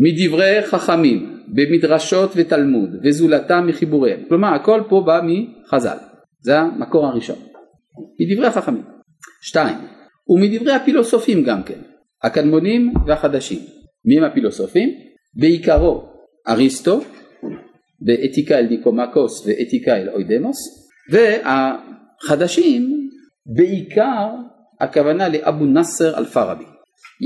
מדברי 0.00 0.62
חכמים 0.62 1.38
במדרשות 1.48 2.32
ותלמוד 2.36 2.90
וזולתם 3.04 3.66
מחיבוריהם. 3.66 4.20
כלומר 4.28 4.54
הכל 4.54 4.80
פה 4.88 5.02
בא 5.06 5.20
מחז"ל, 5.68 5.96
זה 6.40 6.58
המקור 6.58 7.06
הראשון. 7.06 7.36
מדברי 8.20 8.46
החכמים. 8.46 8.84
שתיים, 9.42 9.76
ומדברי 10.28 10.72
הפילוסופים 10.72 11.44
גם 11.44 11.62
כן, 11.62 11.78
הקדמונים 12.22 12.92
והחדשים. 13.06 13.58
מי 14.04 14.18
הם 14.18 14.24
הפילוסופים? 14.24 14.90
בעיקרו 15.34 16.02
אריסטו, 16.48 17.00
באתיקה 18.00 18.58
אל 18.58 18.66
ניקומקוס 18.66 19.46
ואתיקה 19.46 19.96
אל 19.96 20.08
אוידמוס, 20.08 20.56
והחדשים 21.10 23.08
בעיקר 23.56 24.28
הכוונה 24.80 25.28
לאבו 25.28 25.64
נאסר 25.64 26.18
אל 26.18 26.24
פארבי. 26.24 26.64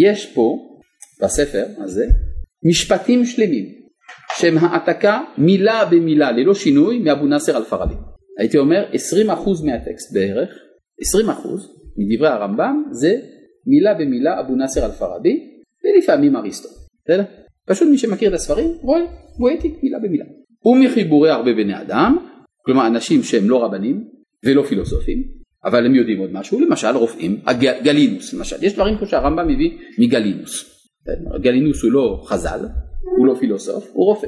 יש 0.05 0.35
פה 0.35 0.57
בספר 1.23 1.65
הזה 1.79 2.07
משפטים 2.71 3.25
שלמים 3.25 3.65
שהם 4.37 4.59
העתקה 4.59 5.21
מילה 5.39 5.85
במילה 5.85 6.33
ללא 6.33 6.55
שינוי 6.55 6.99
מאבו 6.99 7.27
נאסר 7.27 7.57
על 7.57 7.65
פרבי. 7.65 7.95
הייתי 8.38 8.59
אומר 8.59 8.85
20% 8.92 9.29
מהטקסט 9.64 10.14
בערך, 10.14 10.51
20% 11.27 11.29
מדברי 11.97 12.29
הרמב"ם 12.29 12.83
זה 12.90 13.16
מילה 13.66 13.95
במילה 13.95 14.40
אבו 14.40 14.55
נאסר 14.55 14.85
על 14.85 14.90
פרבי 14.90 15.61
ולפעמים 15.85 16.37
אריסטו. 16.37 16.68
בסדר? 17.05 17.23
פשוט 17.66 17.88
מי 17.88 17.99
שמכיר 17.99 18.29
את 18.29 18.35
הספרים 18.35 18.68
רואה, 18.81 19.01
הוא 19.38 19.51
העתיק 19.51 19.73
מילה 19.83 19.99
במילה. 19.99 20.25
ומחיבורי 20.64 21.31
הרבה 21.31 21.53
בני 21.53 21.81
אדם, 21.81 22.27
כלומר 22.64 22.87
אנשים 22.87 23.23
שהם 23.23 23.51
לא 23.51 23.64
רבנים 23.64 24.05
ולא 24.45 24.62
פילוסופים, 24.62 25.23
אבל 25.64 25.87
הם 25.87 25.95
יודעים 25.95 26.18
עוד 26.18 26.33
משהו, 26.33 26.61
למשל 26.61 26.97
רופאים, 26.97 27.40
הג, 27.47 27.85
גלינוס 27.85 28.35
למשל, 28.35 28.57
יש 28.62 28.75
דברים 28.75 28.99
כמו 28.99 29.07
שהרמב"ם 29.07 29.49
מביא 29.49 29.71
מגלינוס. 29.99 30.64
גלינוס 31.42 31.83
הוא 31.83 31.92
לא 31.92 32.23
חז"ל, 32.27 32.61
הוא 33.18 33.27
לא 33.27 33.35
פילוסוף, 33.35 33.90
הוא 33.92 34.05
רופא. 34.05 34.27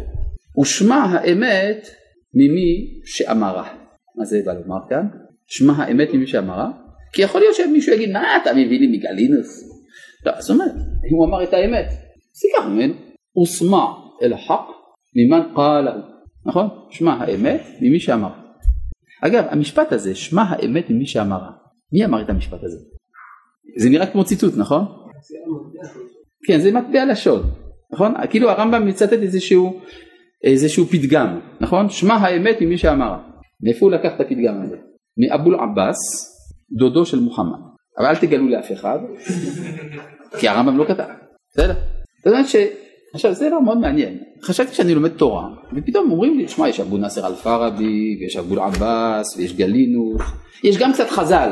ושמע 0.61 0.97
האמת 0.97 1.89
ממי 2.35 3.01
שאמרה. 3.05 3.84
מה 4.17 4.25
זה 4.25 4.43
בא 4.45 4.53
לומר 4.53 4.89
כאן? 4.89 5.07
שמע 5.47 5.73
האמת 5.77 6.09
ממי 6.15 6.27
שאמרה? 6.27 6.71
כי 7.13 7.23
יכול 7.23 7.41
להיות 7.41 7.55
שמישהו 7.55 7.93
יגיד, 7.93 8.11
מה 8.11 8.37
אתה 8.43 8.53
מביא 8.53 8.81
לי 8.81 8.99
מגלינוס? 8.99 9.71
לא, 10.27 10.33
זאת 10.41 10.51
אומרת, 10.51 10.73
אם 11.11 11.17
הוא 11.17 11.27
אמר 11.27 11.43
את 11.45 11.53
האמת, 11.53 11.87
סיכם 12.35 12.71
ממנו. 12.71 12.95
ושמע 13.43 13.85
אל 14.23 14.33
החק 14.33 14.67
ממן 15.17 15.41
קאלה. 15.57 15.93
נכון? 16.47 16.69
שמע 16.91 17.13
האמת 17.13 17.63
ממי 17.81 18.01
שאמר. 18.01 18.31
אגב, 19.21 19.45
המשפט 19.51 19.93
הזה, 19.93 20.15
שמע 20.15 20.43
האמת 20.49 20.91
ממי 20.91 21.07
שאמרה. 21.07 21.51
מי 21.93 22.05
אמר 22.05 22.23
את 22.23 22.31
המשפט 22.31 22.65
הזה? 22.65 22.79
זה 23.79 23.91
נראה 23.91 24.07
כמו 24.07 24.25
ציטוט, 24.25 24.55
נכון? 24.57 24.85
כן, 26.47 26.61
זה 26.61 26.73
מטבע 26.73 27.05
לשון. 27.05 27.43
נכון? 27.93 28.15
כאילו 28.31 28.51
הרמב"ם 28.51 28.87
מצטט 28.87 29.13
איזשהו, 29.13 29.81
איזשהו 30.45 30.87
פתגם, 30.87 31.41
נכון? 31.61 31.89
שמע 31.89 32.15
האמת 32.15 32.57
ממי 32.61 32.79
שאמר. 32.79 33.34
מאיפה 33.63 33.87
הוא 33.87 33.93
לקח 33.93 34.11
את 34.17 34.21
הפתגם 34.21 34.63
הזה? 34.63 34.77
מאבול 35.19 35.55
עבאס, 35.55 35.97
דודו 36.79 37.07
של 37.07 37.21
מוחמד. 37.21 37.59
אבל 37.99 38.07
אל 38.07 38.17
תגלו 38.17 38.49
לאף 38.49 38.73
אחד, 38.73 38.99
כי 40.41 40.49
הרמב"ם 40.49 40.79
לא 40.79 40.85
כתב. 40.85 41.05
בסדר? 41.51 41.75
זאת 42.19 42.27
אומרת 42.27 42.49
ש... 42.49 42.57
עכשיו 43.15 43.35
זה 43.35 43.49
לא 43.49 43.63
מאוד 43.63 43.79
מעניין, 43.79 44.19
חשבתי 44.43 44.75
שאני 44.75 44.95
לומד 44.95 45.11
תורה, 45.11 45.49
ופתאום 45.77 46.11
אומרים 46.11 46.39
לי, 46.39 46.49
שמע 46.49 46.69
יש 46.69 46.81
אבו 46.81 46.97
נאסר 46.97 47.27
אלפרבי, 47.27 48.17
ויש 48.21 48.37
אבו 48.37 48.63
עבאס, 48.63 49.37
ויש 49.37 49.57
גלינוס, 49.57 50.23
יש 50.65 50.79
גם 50.79 50.93
קצת 50.93 51.11
חז"ל, 51.11 51.51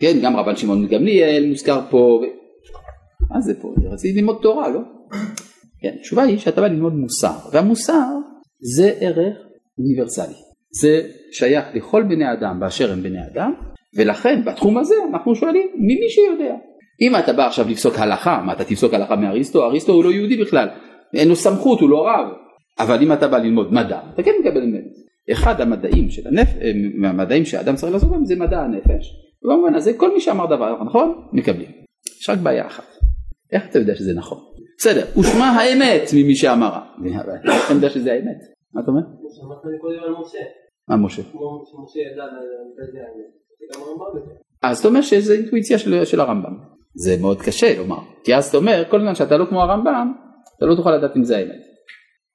כן, 0.00 0.18
גם 0.22 0.36
רבן 0.36 0.56
שמעון 0.56 0.86
גמליאל 0.86 1.46
מוזכר 1.48 1.80
פה, 1.90 1.96
ו... 1.96 2.24
מה 3.34 3.40
זה 3.40 3.60
פה, 3.60 3.74
רציתי 3.92 4.18
ללמוד 4.18 4.38
תורה, 4.42 4.68
לא? 4.68 4.80
כן, 5.80 5.94
התשובה 6.00 6.22
היא 6.22 6.38
שאתה 6.38 6.60
בא 6.60 6.66
ללמוד 6.66 6.94
מוסר, 6.94 7.48
והמוסר 7.52 8.08
זה 8.76 8.92
ערך 9.00 9.36
אוניברסלי. 9.78 10.47
זה 10.70 11.02
שייך 11.32 11.64
לכל 11.74 12.02
בני 12.02 12.32
אדם 12.32 12.60
באשר 12.60 12.92
הם 12.92 13.02
בני 13.02 13.26
אדם, 13.32 13.52
ולכן 13.96 14.44
בתחום 14.44 14.78
הזה 14.78 14.94
אנחנו 15.10 15.34
שואלים 15.34 15.68
ממי 15.74 16.08
שיודע. 16.08 16.54
אם 17.00 17.16
אתה 17.16 17.32
בא 17.32 17.46
עכשיו 17.46 17.68
לפסוק 17.68 17.98
הלכה, 17.98 18.42
מה 18.46 18.52
אתה 18.52 18.64
תפסוק 18.64 18.94
הלכה 18.94 19.16
מאריסטו? 19.16 19.64
אריסטו 19.64 19.92
הוא 19.92 20.04
לא 20.04 20.10
יהודי 20.10 20.36
בכלל, 20.36 20.68
אין 21.14 21.28
לו 21.28 21.36
סמכות, 21.36 21.80
הוא 21.80 21.90
לא 21.90 22.08
רב. 22.08 22.26
אבל 22.78 23.02
אם 23.02 23.12
אתה 23.12 23.28
בא 23.28 23.38
ללמוד 23.38 23.72
מדע, 23.72 24.00
אתה 24.14 24.22
כן 24.22 24.32
מקבל 24.40 24.60
ממנו. 24.60 24.88
אחד 25.32 25.60
המדעים 25.60 26.10
של 26.10 26.28
הנפש, 26.28 26.54
אה, 26.62 26.72
מהמדעים 26.94 27.44
שהאדם 27.44 27.76
צריך 27.76 27.92
לעשות 27.92 28.10
בהם 28.10 28.24
זה 28.24 28.36
מדע 28.36 28.60
הנפש. 28.60 29.14
ובמובן 29.42 29.74
הזה 29.74 29.92
כל 29.96 30.14
מי 30.14 30.20
שאמר 30.20 30.46
דבר 30.46 30.84
נכון, 30.84 31.22
מקבלים. 31.32 31.70
יש 32.20 32.30
רק 32.30 32.38
בעיה 32.38 32.66
אחת. 32.66 32.84
איך 33.52 33.66
אתה 33.70 33.78
יודע 33.78 33.94
שזה 33.94 34.14
נכון? 34.14 34.38
בסדר, 34.78 35.04
ושמע 35.20 35.44
האמת 35.44 36.10
ממי 36.14 36.36
שאמרה. 36.36 36.80
איך 37.04 37.66
אתה 37.66 37.74
יודע 37.74 37.90
שזה 37.90 38.12
האמת? 38.12 38.57
מה 38.74 38.80
אתה 38.82 38.90
אומר? 38.90 39.00
מה 40.88 40.96
משה? 40.96 41.22
אז 44.62 44.78
אתה 44.78 44.88
אומר 44.88 45.00
שזה 45.00 45.34
אינטואיציה 45.34 45.78
של, 45.78 46.04
של 46.04 46.20
הרמב"ם. 46.20 46.58
זה 46.94 47.16
מאוד 47.20 47.42
קשה 47.42 47.78
לומר. 47.78 47.98
כי 48.24 48.34
אז 48.34 48.48
אתה 48.48 48.56
אומר, 48.56 48.82
כל 48.90 49.00
זמן 49.00 49.14
שאתה 49.14 49.36
לא 49.36 49.44
כמו 49.44 49.62
הרמב"ם, 49.62 50.12
אתה 50.56 50.66
לא 50.66 50.74
תוכל 50.74 50.96
לדעת 50.96 51.16
אם 51.16 51.24
זה 51.24 51.36
האמת. 51.36 51.62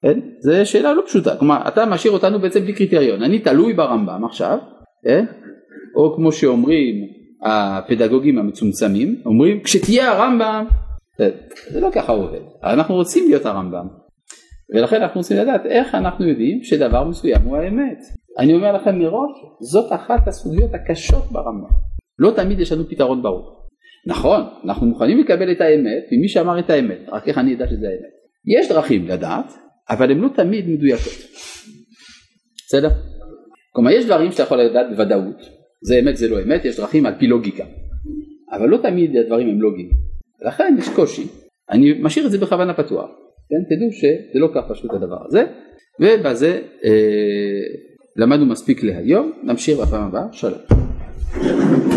כן? 0.02 0.20
זו 0.40 0.70
שאלה 0.70 0.94
לא 0.94 1.02
פשוטה. 1.06 1.36
כלומר, 1.36 1.68
אתה 1.68 1.86
משאיר 1.86 2.12
אותנו 2.12 2.38
בעצם 2.38 2.60
בלי 2.60 2.72
קריטריון. 2.72 3.22
אני 3.22 3.38
תלוי 3.38 3.72
ברמב"ם 3.72 4.24
עכשיו, 4.24 4.58
כן? 5.04 5.24
או 5.96 6.14
כמו 6.16 6.32
שאומרים 6.32 6.94
הפדגוגים 7.42 8.38
המצומצמים, 8.38 9.22
אומרים, 9.26 9.62
כשתהיה 9.62 10.12
הרמב"ם 10.12 10.66
זה 11.70 11.80
לא 11.80 11.88
ככה 11.92 12.12
עובד, 12.12 12.40
אנחנו 12.64 12.94
רוצים 12.94 13.24
להיות 13.28 13.46
הרמב"ם 13.46 14.03
ולכן 14.74 15.02
אנחנו 15.02 15.20
רוצים 15.20 15.36
לדעת 15.36 15.66
איך 15.66 15.94
אנחנו 15.94 16.28
יודעים 16.28 16.62
שדבר 16.62 17.04
מסוים 17.04 17.42
הוא 17.42 17.56
האמת. 17.56 17.98
אני 18.38 18.54
אומר 18.54 18.72
לכם 18.72 18.98
מראש, 18.98 19.30
זאת 19.60 19.92
אחת 19.92 20.28
הסוגיות 20.28 20.70
הקשות 20.74 21.24
ברמב"ם. 21.32 21.68
לא 22.18 22.30
תמיד 22.36 22.60
יש 22.60 22.72
לנו 22.72 22.84
פתרון 22.88 23.22
ברור. 23.22 23.64
נכון, 24.06 24.40
אנחנו 24.64 24.86
מוכנים 24.86 25.18
לקבל 25.18 25.52
את 25.52 25.60
האמת 25.60 26.04
ממי 26.12 26.28
שאמר 26.28 26.58
את 26.58 26.70
האמת, 26.70 26.98
רק 27.08 27.28
איך 27.28 27.38
אני 27.38 27.54
אדע 27.54 27.66
שזה 27.66 27.86
האמת. 27.86 28.14
יש 28.58 28.68
דרכים 28.68 29.08
לדעת, 29.08 29.52
אבל 29.90 30.10
הן 30.10 30.18
לא 30.18 30.28
תמיד 30.28 30.68
מדויקות. 30.68 31.12
בסדר? 32.66 32.88
כלומר 33.72 33.90
יש 33.90 34.04
דברים 34.04 34.32
שאתה 34.32 34.42
יכול 34.42 34.58
לדעת 34.58 34.86
בוודאות, 34.90 35.42
זה 35.82 35.98
אמת 35.98 36.16
זה 36.16 36.28
לא 36.28 36.42
אמת, 36.42 36.64
יש 36.64 36.76
דרכים 36.76 37.06
על 37.06 37.14
פי 37.18 37.26
לוגיקה. 37.26 37.64
אבל 38.52 38.68
לא 38.68 38.76
תמיד 38.76 39.16
הדברים 39.16 39.48
הם 39.48 39.60
לוגיים. 39.60 39.90
לכן 40.46 40.74
יש 40.78 40.88
קושי. 40.88 41.26
אני 41.70 41.92
משאיר 42.00 42.26
את 42.26 42.30
זה 42.30 42.38
בכוונה 42.38 42.74
פתוח. 42.74 43.10
כן? 43.54 43.76
תדעו 43.76 43.92
שזה 43.92 44.38
לא 44.38 44.48
כך 44.54 44.62
פשוט 44.68 44.90
הדבר 44.92 45.18
הזה. 45.26 45.44
ובזה 46.00 46.60
אה, 46.84 46.90
למדנו 48.16 48.46
מספיק 48.46 48.82
להיום, 48.82 49.32
נמשיך 49.42 49.78
בפעם 49.78 50.02
הבאה, 50.02 50.24
שלום. 50.32 51.93